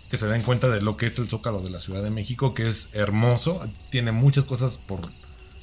que 0.10 0.18
se 0.18 0.28
den 0.28 0.44
cuenta 0.44 0.70
de 0.70 0.82
lo 0.82 0.98
que 0.98 1.08
es 1.08 1.20
el 1.20 1.28
Zócalo 1.28 1.62
de 1.62 1.70
la 1.70 1.80
Ciudad 1.80 2.02
de 2.02 2.10
México, 2.10 2.54
que 2.54 2.68
es 2.68 2.90
hermoso, 2.94 3.68
tiene 3.90 4.12
muchas 4.12 4.46
cosas 4.46 4.78
por, 4.78 5.12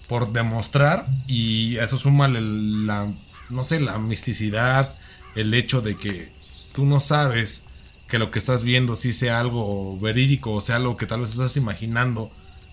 por 0.07 0.33
demostrar 0.33 1.07
y 1.26 1.76
eso 1.76 1.98
suma 1.98 2.28
la, 2.28 3.12
no 3.48 3.64
sé, 3.64 3.80
la 3.80 3.98
misticidad, 3.98 4.96
el 5.35 5.54
hecho 5.54 5.80
de 5.80 5.96
que 5.96 6.33
tú 6.72 6.85
no 6.85 7.00
sabes 7.00 7.64
que 8.07 8.18
lo 8.18 8.30
que 8.30 8.38
estás 8.38 8.64
viendo 8.64 8.96
sí 8.96 9.12
sea 9.12 9.40
algo 9.40 9.98
verídico 9.98 10.52
o 10.52 10.61
sea 10.61 10.76
algo 10.76 10.96
que 10.96 11.07
tal 11.07 11.20
vez 11.20 11.30
estás 11.30 11.57
imaginando 11.57 12.30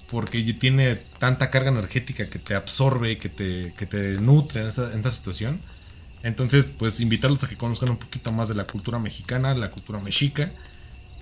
porque 0.10 0.41
tiene 0.53 0.97
tanta 1.19 1.49
carga 1.49 1.71
energética 1.71 2.29
que 2.29 2.38
te 2.38 2.53
absorbe, 2.53 3.17
que 3.17 3.29
te, 3.29 3.73
que 3.77 3.86
te 3.86 4.19
nutre 4.19 4.62
en 4.62 4.67
esta, 4.67 4.91
en 4.91 4.97
esta 4.97 5.10
situación. 5.10 5.62
Entonces, 6.21 6.69
pues 6.77 6.99
invitarlos 6.99 7.41
a 7.45 7.47
que 7.47 7.55
conozcan 7.55 7.91
un 7.91 7.97
poquito 7.97 8.34
más 8.34 8.49
de 8.49 8.55
la 8.55 8.67
cultura 8.67 8.99
mexicana, 8.99 9.55
la 9.55 9.69
cultura 9.69 9.99
mexica 9.99 10.51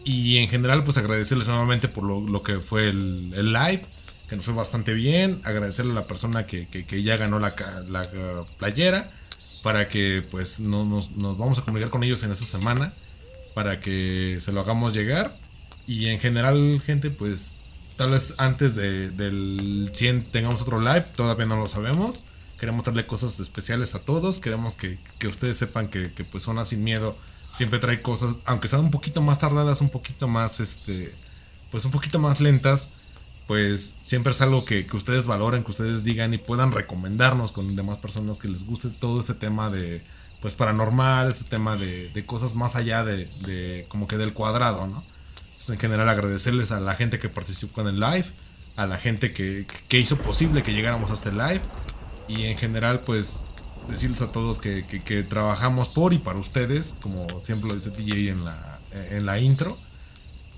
y 0.09 0.37
en 0.37 0.49
general, 0.49 0.83
pues 0.83 0.97
agradecerles 0.97 1.47
nuevamente 1.47 1.87
por 1.87 2.03
lo, 2.03 2.41
que 2.41 2.61
fue 2.61 2.89
el, 2.89 3.53
live, 3.53 3.85
que 4.27 4.35
nos 4.35 4.43
fue 4.43 4.55
bastante 4.55 4.93
bien. 4.93 5.39
Agradecerle 5.43 5.91
a 5.91 5.95
la 5.95 6.07
persona 6.07 6.47
que, 6.47 6.67
ya 7.03 7.15
ganó 7.17 7.37
la, 7.37 7.53
playera, 8.57 9.11
para 9.61 9.87
que 9.87 10.25
pues 10.27 10.61
nos, 10.61 11.15
vamos 11.15 11.59
a 11.59 11.61
comunicar 11.61 11.91
con 11.91 12.03
ellos 12.03 12.23
en 12.23 12.31
esta 12.31 12.45
semana, 12.45 12.95
para 13.53 13.81
que 13.81 14.37
se 14.39 14.51
lo 14.51 14.61
hagamos 14.61 14.93
llegar. 14.93 15.37
Y 15.85 16.07
en 16.07 16.19
general, 16.19 16.81
gente, 16.83 17.11
pues 17.11 17.57
tal 17.95 18.09
vez 18.09 18.33
antes 18.39 18.73
del 18.73 19.91
100 19.93 20.31
tengamos 20.31 20.63
otro 20.63 20.79
live, 20.79 21.05
todavía 21.15 21.45
no 21.45 21.57
lo 21.57 21.67
sabemos. 21.67 22.23
Queremos 22.59 22.83
darle 22.83 23.05
cosas 23.05 23.39
especiales 23.39 23.93
a 23.93 23.99
todos, 23.99 24.39
queremos 24.39 24.73
que, 24.73 24.97
ustedes 25.27 25.57
sepan 25.57 25.87
que, 25.87 26.11
que 26.13 26.23
pues 26.23 26.45
Zona 26.45 26.65
Sin 26.65 26.83
Miedo 26.83 27.15
siempre 27.53 27.79
trae 27.79 28.01
cosas, 28.01 28.37
aunque 28.45 28.67
sean 28.67 28.81
un 28.81 28.91
poquito 28.91 29.21
más 29.21 29.39
tardadas, 29.39 29.81
un 29.81 29.89
poquito 29.89 30.27
más, 30.27 30.59
este, 30.59 31.13
pues 31.71 31.85
un 31.85 31.91
poquito 31.91 32.19
más 32.19 32.39
lentas, 32.39 32.89
pues 33.47 33.95
siempre 34.01 34.31
es 34.31 34.41
algo 34.41 34.63
que, 34.65 34.85
ustedes 34.93 35.27
valoren, 35.27 35.63
que 35.63 35.71
ustedes 35.71 36.03
digan 36.03 36.33
y 36.33 36.37
puedan 36.37 36.71
recomendarnos 36.71 37.51
con 37.51 37.75
demás 37.75 37.97
personas 37.97 38.37
que 38.37 38.47
les 38.47 38.65
guste 38.65 38.89
todo 38.89 39.19
este 39.19 39.33
tema 39.33 39.69
de, 39.69 40.03
pues 40.41 40.53
paranormal, 40.53 41.29
este 41.29 41.49
tema 41.49 41.75
de, 41.75 42.23
cosas 42.25 42.55
más 42.55 42.75
allá 42.75 43.03
de, 43.03 43.85
como 43.89 44.07
que 44.07 44.17
del 44.17 44.33
cuadrado, 44.33 44.87
¿no? 44.87 45.03
en 45.67 45.77
general 45.77 46.07
agradecerles 46.07 46.71
a 46.71 46.79
la 46.79 46.95
gente 46.95 47.19
que 47.19 47.27
participó 47.27 47.81
en 47.81 47.87
el 47.87 47.99
live, 47.99 48.25
a 48.77 48.85
la 48.85 48.97
gente 48.97 49.33
que, 49.33 49.67
que 49.89 49.99
hizo 49.99 50.17
posible 50.17 50.63
que 50.63 50.71
llegáramos 50.71 51.11
a 51.11 51.15
este 51.15 51.33
live 51.33 51.61
y 52.29 52.43
en 52.43 52.57
general 52.57 53.01
pues 53.01 53.45
decirles 53.89 54.21
a 54.21 54.27
todos 54.27 54.59
que, 54.59 55.25
trabajamos 55.29 55.89
por 55.89 56.13
y 56.13 56.17
para 56.17 56.39
ustedes, 56.39 56.95
como 57.01 57.27
siempre 57.39 57.69
lo 57.69 57.75
dice 57.75 57.89
DJ 57.89 58.29
en 58.29 58.45
la, 58.45 58.79
en 59.11 59.25
la 59.25 59.39
intro. 59.39 59.77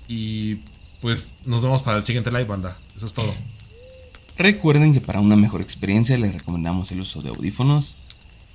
Y 0.08 0.60
pues 1.02 1.32
nos 1.46 1.62
vemos 1.62 1.82
para 1.82 1.98
el 1.98 2.06
siguiente 2.06 2.32
live, 2.32 2.46
banda. 2.46 2.78
Eso 2.96 3.06
es 3.06 3.14
todo. 3.14 3.34
Recuerden 4.38 4.94
que 4.94 5.02
para 5.02 5.20
una 5.20 5.36
mejor 5.36 5.62
experiencia 5.62 6.18
les 6.18 6.34
recomendamos 6.34 6.92
el 6.92 7.02
uso 7.02 7.22
de 7.22 7.30
audífonos. 7.30 7.96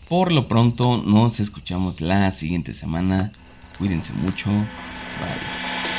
Por 0.09 0.33
lo 0.33 0.49
pronto 0.49 0.99
nos 0.99 1.41
escuchamos 1.41 2.01
la 2.01 2.31
siguiente 2.31 2.75
semana. 2.75 3.33
Cuídense 3.79 4.13
mucho. 4.13 4.49
Bye. 4.51 5.96